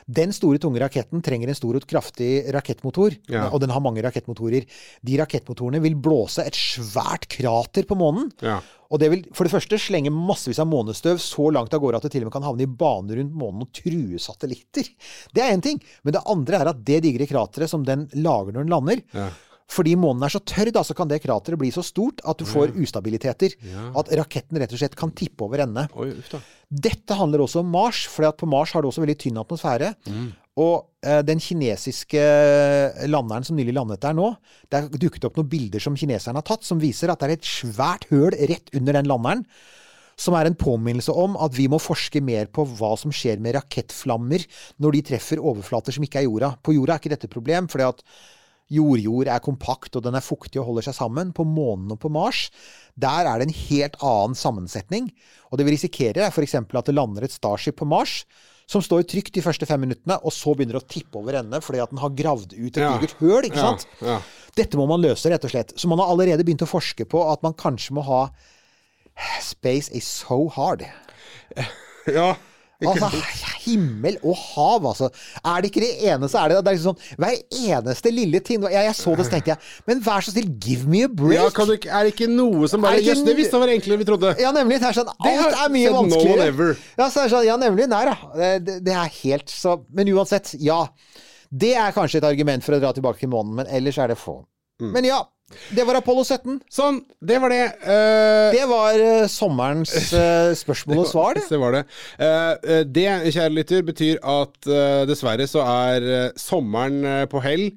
Den 0.08 0.32
store, 0.32 0.58
tunge 0.58 0.80
raketten 0.80 1.22
trenger 1.22 1.48
en 1.48 1.58
stor 1.58 1.76
og 1.76 1.86
kraftig 1.86 2.46
rakettmotor. 2.54 3.16
Ja. 3.28 3.48
Og 3.50 3.60
den 3.60 3.70
har 3.70 3.80
mange 3.80 4.02
rakettmotorer. 4.02 4.66
De 5.04 5.18
rakettmotorene 5.18 5.82
vil 5.82 5.94
blåse 5.94 6.44
et 6.46 6.54
svært 6.54 7.28
krater 7.28 7.86
på 7.86 7.98
månen. 7.98 8.32
Ja. 8.42 8.60
Og 8.90 9.00
det 9.02 9.10
vil 9.10 9.24
for 9.34 9.44
det 9.44 9.52
første 9.52 9.78
slenge 9.82 10.12
massevis 10.14 10.60
av 10.62 10.68
månestøv 10.70 11.18
så 11.18 11.50
langt 11.52 11.74
av 11.74 11.80
gårde 11.82 11.98
at 11.98 12.06
det 12.06 12.12
til 12.14 12.22
og 12.22 12.30
med 12.30 12.36
kan 12.36 12.46
havne 12.46 12.62
i 12.62 12.70
bane 12.70 13.18
rundt 13.18 13.34
månen 13.34 13.66
og 13.66 13.72
true 13.74 14.18
satellitter. 14.22 14.86
Det 15.34 15.42
er 15.42 15.56
én 15.56 15.62
ting. 15.62 15.80
Men 16.04 16.14
det 16.14 16.22
andre 16.26 16.60
er 16.62 16.70
at 16.70 16.84
det 16.86 17.02
digre 17.02 17.26
krateret 17.26 17.68
som 17.68 17.84
den 17.84 18.06
lager 18.14 18.54
når 18.54 18.62
den 18.62 18.74
lander 18.74 19.02
Ja. 19.12 19.30
Fordi 19.66 19.96
månen 19.98 20.22
er 20.22 20.30
så 20.30 20.40
tørr, 20.46 20.70
da, 20.74 20.84
så 20.86 20.94
kan 20.94 21.08
det 21.10 21.18
krateret 21.24 21.58
bli 21.58 21.72
så 21.74 21.82
stort 21.84 22.20
at 22.28 22.38
du 22.38 22.46
får 22.46 22.76
ustabiliteter. 22.78 23.56
At 23.98 24.10
raketten 24.20 24.60
rett 24.62 24.72
og 24.72 24.78
slett 24.80 24.96
kan 24.98 25.10
tippe 25.16 25.42
over 25.46 25.64
ende. 25.64 25.88
Oi. 25.98 26.12
Dette 26.70 27.16
handler 27.18 27.42
også 27.42 27.64
om 27.64 27.72
Mars, 27.74 28.04
for 28.10 28.30
på 28.38 28.48
Mars 28.50 28.74
har 28.76 28.82
du 28.84 28.90
også 28.90 29.02
veldig 29.02 29.18
tynn 29.24 29.40
atmosfære. 29.42 29.90
Og 30.56 30.86
eh, 31.04 31.20
den 31.26 31.42
kinesiske 31.42 32.20
landeren 33.10 33.44
som 33.44 33.58
nylig 33.58 33.74
landet 33.76 34.00
der 34.00 34.14
nå, 34.16 34.30
det 34.72 34.78
er 34.78 35.02
dukket 35.02 35.26
opp 35.28 35.36
noen 35.36 35.50
bilder 35.52 35.82
som 35.82 35.98
kineserne 35.98 36.40
har 36.40 36.46
tatt, 36.48 36.64
som 36.64 36.80
viser 36.80 37.12
at 37.12 37.20
det 37.20 37.28
er 37.28 37.34
et 37.36 37.50
svært 37.50 38.06
høl 38.12 38.30
rett 38.32 38.72
under 38.72 38.96
den 38.96 39.10
landeren. 39.10 39.44
Som 40.16 40.32
er 40.38 40.48
en 40.48 40.56
påminnelse 40.56 41.12
om 41.12 41.34
at 41.44 41.52
vi 41.52 41.66
må 41.68 41.76
forske 41.82 42.22
mer 42.24 42.48
på 42.48 42.64
hva 42.78 42.94
som 42.96 43.12
skjer 43.12 43.42
med 43.44 43.58
rakettflammer 43.58 44.46
når 44.80 44.96
de 44.96 45.02
treffer 45.10 45.42
overflater 45.42 45.92
som 45.92 46.06
ikke 46.06 46.22
er 46.22 46.24
jorda. 46.30 46.54
På 46.64 46.72
jorda 46.72 46.94
er 46.94 47.02
ikke 47.02 47.12
dette 47.12 47.28
et 47.28 47.34
problem, 47.34 47.68
fordi 47.68 47.90
at 47.90 48.00
jordjord 48.72 49.28
er 49.30 49.42
kompakt 49.44 49.94
og 49.96 50.02
den 50.02 50.16
er 50.18 50.24
fuktig 50.24 50.58
og 50.60 50.66
holder 50.70 50.88
seg 50.88 50.96
sammen. 50.98 51.32
På 51.36 51.44
månen 51.46 51.92
og 51.94 52.00
på 52.02 52.10
Mars, 52.10 52.48
der 52.98 53.26
er 53.30 53.38
det 53.38 53.48
en 53.48 53.54
helt 53.68 53.96
annen 54.02 54.34
sammensetning. 54.38 55.10
Og 55.50 55.58
det 55.58 55.66
vi 55.68 55.76
risikerer, 55.76 56.24
er 56.26 56.30
f.eks. 56.34 56.54
at 56.58 56.86
det 56.90 56.94
lander 56.96 57.22
et 57.26 57.32
Starship 57.34 57.76
på 57.78 57.86
Mars 57.88 58.24
som 58.66 58.82
står 58.82 59.04
trygt 59.06 59.30
de 59.36 59.42
første 59.44 59.62
fem 59.70 59.78
minuttene, 59.84 60.16
og 60.26 60.32
så 60.34 60.50
begynner 60.58 60.80
å 60.80 60.86
tippe 60.90 61.20
over 61.20 61.36
ende 61.38 61.60
fordi 61.62 61.78
at 61.84 61.92
den 61.92 62.00
har 62.02 62.10
gravd 62.18 62.56
ut 62.56 62.72
et 62.72 62.82
Ja. 62.82 62.96
digert 62.98 63.14
høl. 63.20 63.44
ikke 63.46 63.54
Ja, 63.62 63.68
sant? 63.76 63.86
ja. 64.02 64.16
Dette 64.58 64.74
må 64.80 64.88
man 64.90 65.00
løse, 65.04 65.30
rett 65.30 65.44
og 65.46 65.52
slett. 65.52 65.70
Så 65.78 65.86
man 65.86 65.98
har 66.02 66.08
allerede 66.10 66.42
begynt 66.42 66.64
å 66.66 66.66
forske 66.66 67.06
på 67.06 67.20
at 67.30 67.44
man 67.46 67.54
kanskje 67.54 67.94
må 67.94 68.02
ha 68.02 68.30
Space 69.40 69.88
is 69.94 70.04
so 70.04 70.48
hard. 70.48 70.82
Ja, 72.10 72.34
Altså, 72.84 73.08
himmel 73.64 74.18
og 74.20 74.36
hav, 74.36 74.84
altså. 74.90 75.08
Er 75.40 75.62
det 75.62 75.70
ikke 75.70 75.80
det 75.80 76.10
eneste? 76.10 76.38
er 76.38 76.52
det 76.52 76.58
det. 76.58 76.72
er 76.72 76.76
liksom 76.76 76.96
sånn 76.96 77.22
Hver 77.22 77.36
eneste 77.72 78.12
lille 78.12 78.40
ting 78.44 78.66
jeg, 78.66 78.84
jeg 78.88 78.96
så 78.98 79.14
det, 79.16 79.24
så 79.24 79.32
tenkte 79.32 79.54
jeg 79.54 79.88
Men 79.88 80.02
vær 80.04 80.26
så 80.26 80.34
snill, 80.34 80.50
give 80.60 80.84
me 80.90 81.04
a 81.06 81.08
break. 81.08 81.38
Ja, 81.38 81.46
kan 81.56 81.70
du, 81.70 81.76
er 81.76 82.04
det 82.04 82.12
ikke 82.12 82.28
noe 82.28 82.68
som 82.68 82.84
bare 82.84 83.00
Jøss, 83.00 83.22
det 83.24 83.36
visste 83.38 83.60
var 83.62 83.72
enklere 83.72 83.96
enn 83.96 84.02
vi 84.02 84.08
trodde. 84.08 84.34
Ja, 84.42 84.52
nemlig. 84.56 84.80
Det 84.82 84.90
er 84.90 84.98
sånn, 84.98 85.12
alt 85.14 85.56
er 85.56 85.72
mye 85.72 85.92
no 85.92 86.02
vanskeligere. 86.02 86.68
Ja, 86.98 87.08
så 87.08 87.24
er 87.24 87.32
sånn, 87.32 87.46
ja, 87.48 87.56
nemlig. 87.60 87.88
Nei 87.92 88.02
da. 88.10 88.16
Det, 88.34 88.50
det, 88.66 88.76
det 88.86 88.96
er 88.96 89.14
helt 89.22 89.52
så 89.52 89.78
Men 89.96 90.12
uansett, 90.12 90.52
ja. 90.60 90.82
Det 91.48 91.72
er 91.78 91.94
kanskje 91.96 92.20
et 92.20 92.28
argument 92.28 92.64
for 92.66 92.76
å 92.76 92.82
dra 92.82 92.92
tilbake 92.92 93.22
til 93.22 93.32
månen, 93.32 93.54
men 93.60 93.72
ellers 93.72 93.96
er 94.02 94.12
det 94.12 94.18
få. 94.20 94.40
Mm. 94.82 94.92
Men 94.92 95.08
ja. 95.08 95.22
Det 95.46 95.84
var 95.86 95.94
Apollo 95.94 96.24
17. 96.26 96.56
Sånn, 96.74 96.96
det 97.22 97.36
var 97.38 97.52
det. 97.54 97.66
Uh, 97.86 98.50
Det 98.50 98.64
var 98.66 98.96
uh, 98.98 99.26
sommerens 99.30 99.92
uh, 100.10 100.50
spørsmål 100.58 101.04
og 101.04 101.06
svar, 101.12 101.38
det. 101.38 101.44
Det 101.46 101.60
var 101.62 101.76
det. 101.76 101.82
Det, 102.90 103.04
kjære 103.30 103.54
lytter, 103.54 103.84
betyr 103.86 104.18
at 104.26 104.68
dessverre 105.06 105.46
så 105.46 105.62
er 105.62 106.06
sommeren 106.40 107.28
på 107.30 107.40
hell. 107.44 107.68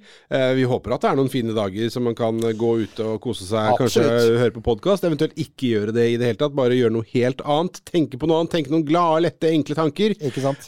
Vi 0.58 0.66
håper 0.70 0.96
at 0.96 1.06
det 1.06 1.12
er 1.12 1.20
noen 1.20 1.32
fine 1.32 1.54
dager 1.56 1.92
som 1.94 2.08
man 2.10 2.18
kan 2.18 2.40
gå 2.40 2.72
ute 2.86 3.06
og 3.06 3.22
kose 3.24 3.46
seg, 3.46 3.76
kanskje 3.78 4.02
Absolutt. 4.08 4.42
høre 4.42 4.56
på 4.58 4.66
podkast. 4.66 5.06
Eventuelt 5.06 5.38
ikke 5.38 5.74
gjøre 5.76 5.96
det 5.96 6.08
i 6.14 6.18
det 6.20 6.32
hele 6.32 6.42
tatt, 6.42 6.58
bare 6.58 6.78
gjøre 6.78 6.96
noe 6.98 7.10
helt 7.14 7.44
annet. 7.46 7.82
Tenke 7.90 8.20
på 8.20 8.30
noe 8.30 8.42
annet, 8.42 8.56
tenke 8.56 8.74
noen 8.74 8.88
glade, 8.88 9.28
lette, 9.28 9.54
enkle 9.54 9.78
tanker. 9.78 10.18
Ikke 10.18 10.44
sant? 10.46 10.66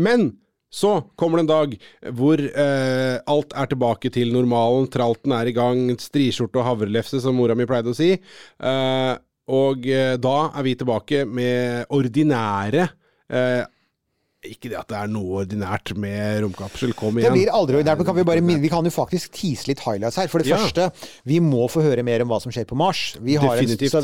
Men 0.00 0.30
så 0.72 0.90
kommer 1.16 1.38
det 1.38 1.44
en 1.46 1.52
dag 1.52 1.76
hvor 2.18 2.40
eh, 2.42 3.18
alt 3.30 3.54
er 3.56 3.70
tilbake 3.70 4.10
til 4.12 4.32
normalen. 4.34 4.88
Tralten 4.92 5.32
er 5.36 5.46
i 5.48 5.54
gang, 5.56 5.86
striskjorte 6.02 6.60
og 6.60 6.66
havrelefse, 6.72 7.20
som 7.22 7.38
mora 7.38 7.54
mi 7.56 7.68
pleide 7.70 7.94
å 7.94 7.96
si. 7.96 8.10
Eh, 8.16 9.14
og 9.46 9.86
eh, 9.86 10.16
da 10.18 10.36
er 10.58 10.66
vi 10.66 10.74
tilbake 10.74 11.22
med 11.30 11.86
ordinære 11.94 12.88
eh, 13.30 13.62
Ikke 14.46 14.70
det 14.72 14.76
at 14.78 14.88
det 14.90 14.96
er 14.98 15.08
noe 15.10 15.40
ordinært 15.44 15.90
med 15.98 16.40
romkapsel, 16.44 16.92
kom 16.98 17.16
igjen. 17.18 17.30
Det 17.32 17.38
blir 17.46 17.48
aldri 17.54 17.78
ordinært, 17.80 17.98
men 18.02 18.06
kan 18.06 18.14
vi, 18.18 18.24
bare, 18.28 18.42
vi 18.62 18.70
kan 18.70 18.86
jo 18.86 18.92
faktisk 18.94 19.32
tease 19.34 19.66
litt 19.70 19.80
highlights 19.82 20.18
her. 20.20 20.28
For 20.30 20.38
det 20.42 20.50
Ja. 20.52 20.58
første, 20.60 20.84
vi 21.26 21.40
må 21.42 21.64
få 21.72 21.82
høre 21.82 22.04
mer 22.06 22.22
om 22.22 22.30
hva 22.30 22.38
som 22.42 22.52
skjer 22.54 22.66
på 22.70 22.78
Mars. 22.78 23.16
Vi 23.22 23.34
har 23.42 23.56
en, 23.56 23.64
Definitivt. 23.64 23.90
så 23.90 24.02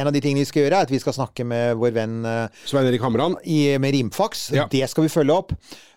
en 0.00 0.10
av 0.10 0.14
de 0.16 0.22
tingene 0.24 0.42
vi 0.42 0.50
skal 0.50 0.64
gjøre, 0.64 0.80
er 0.80 0.88
at 0.88 0.94
vi 0.94 0.98
skal 1.02 1.14
snakke 1.18 1.46
med 1.46 1.76
vår 1.78 1.94
venn 1.94 2.16
eh, 2.26 2.62
Svein 2.66 2.86
Erik 2.90 3.02
Hamran. 3.06 3.36
i, 3.46 3.60
med 3.78 3.94
Rimfax. 3.98 4.48
Ja. 4.56 4.66
Det 4.72 4.82
skal 4.90 5.06
vi 5.06 5.12
følge 5.14 5.36
opp. 5.42 5.54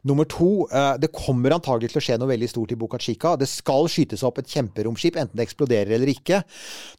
Nummer 0.07 0.23
to, 0.31 0.47
eh, 0.71 0.95
det 1.03 1.09
kommer 1.11 1.51
antagelig 1.57 1.89
til 1.91 1.99
å 1.99 2.03
skje 2.05 2.15
noe 2.21 2.29
veldig 2.31 2.47
stort 2.51 2.71
i 2.71 2.77
Boca 2.79 2.97
Chica. 3.01 3.33
Det 3.35 3.47
skal 3.51 3.89
skytes 3.91 4.23
opp 4.23 4.37
et 4.39 4.47
kjemperomskip, 4.53 5.17
enten 5.19 5.35
det 5.35 5.43
eksploderer 5.49 5.91
eller 5.97 6.07
ikke. 6.13 6.39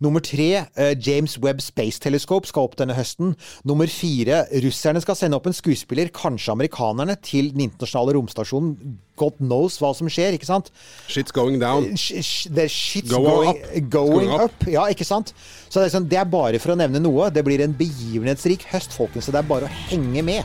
Nummer 0.05 0.21
tre, 0.21 0.49
eh, 0.77 0.94
James 1.01 1.38
Webb 1.40 1.62
Space 1.64 1.99
Telescope 2.05 2.47
skal 2.51 2.68
opp 2.68 2.77
denne 2.77 2.94
høsten. 2.99 3.33
Nummer 3.64 3.88
fire, 3.88 4.42
russerne 4.61 5.01
skal 5.01 5.16
sende 5.16 5.38
opp 5.40 5.47
en 5.49 5.57
skuespiller, 5.57 6.11
kanskje 6.12 6.53
amerikanerne, 6.53 7.16
til 7.25 7.51
den 7.55 7.71
internasjonale 7.71 8.12
romstasjonen. 8.18 8.77
God 9.18 9.38
knows 9.42 9.79
hva 9.83 9.94
som 9.97 10.07
skjer, 10.07 10.37
ikke 10.37 10.47
sant? 10.47 10.68
Shit's 11.09 11.33
going 11.35 11.59
down. 11.59 11.97
Sh- 11.97 12.47
The 12.55 12.68
shit's 12.68 13.11
Go 13.11 13.23
going, 13.25 13.49
up. 13.51 13.90
going 13.90 14.31
up. 14.31 14.53
Ja, 14.68 14.85
ikke 14.92 15.05
sant? 15.09 15.33
Så 15.68 15.81
det 15.83 15.88
er, 15.88 15.97
sånn, 15.99 16.09
det 16.09 16.18
er 16.21 16.25
bare 16.31 16.61
for 16.62 16.75
å 16.75 16.79
nevne 16.79 17.01
noe. 17.03 17.31
Det 17.35 17.42
blir 17.44 17.61
en 17.64 17.75
begivenhetsrik 17.75 18.62
høst, 18.71 18.92
folkens. 18.94 19.27
Så 19.27 19.33
det 19.35 19.40
er 19.42 19.49
bare 19.49 19.66
å 19.66 19.75
henge 19.88 20.23
med. 20.23 20.44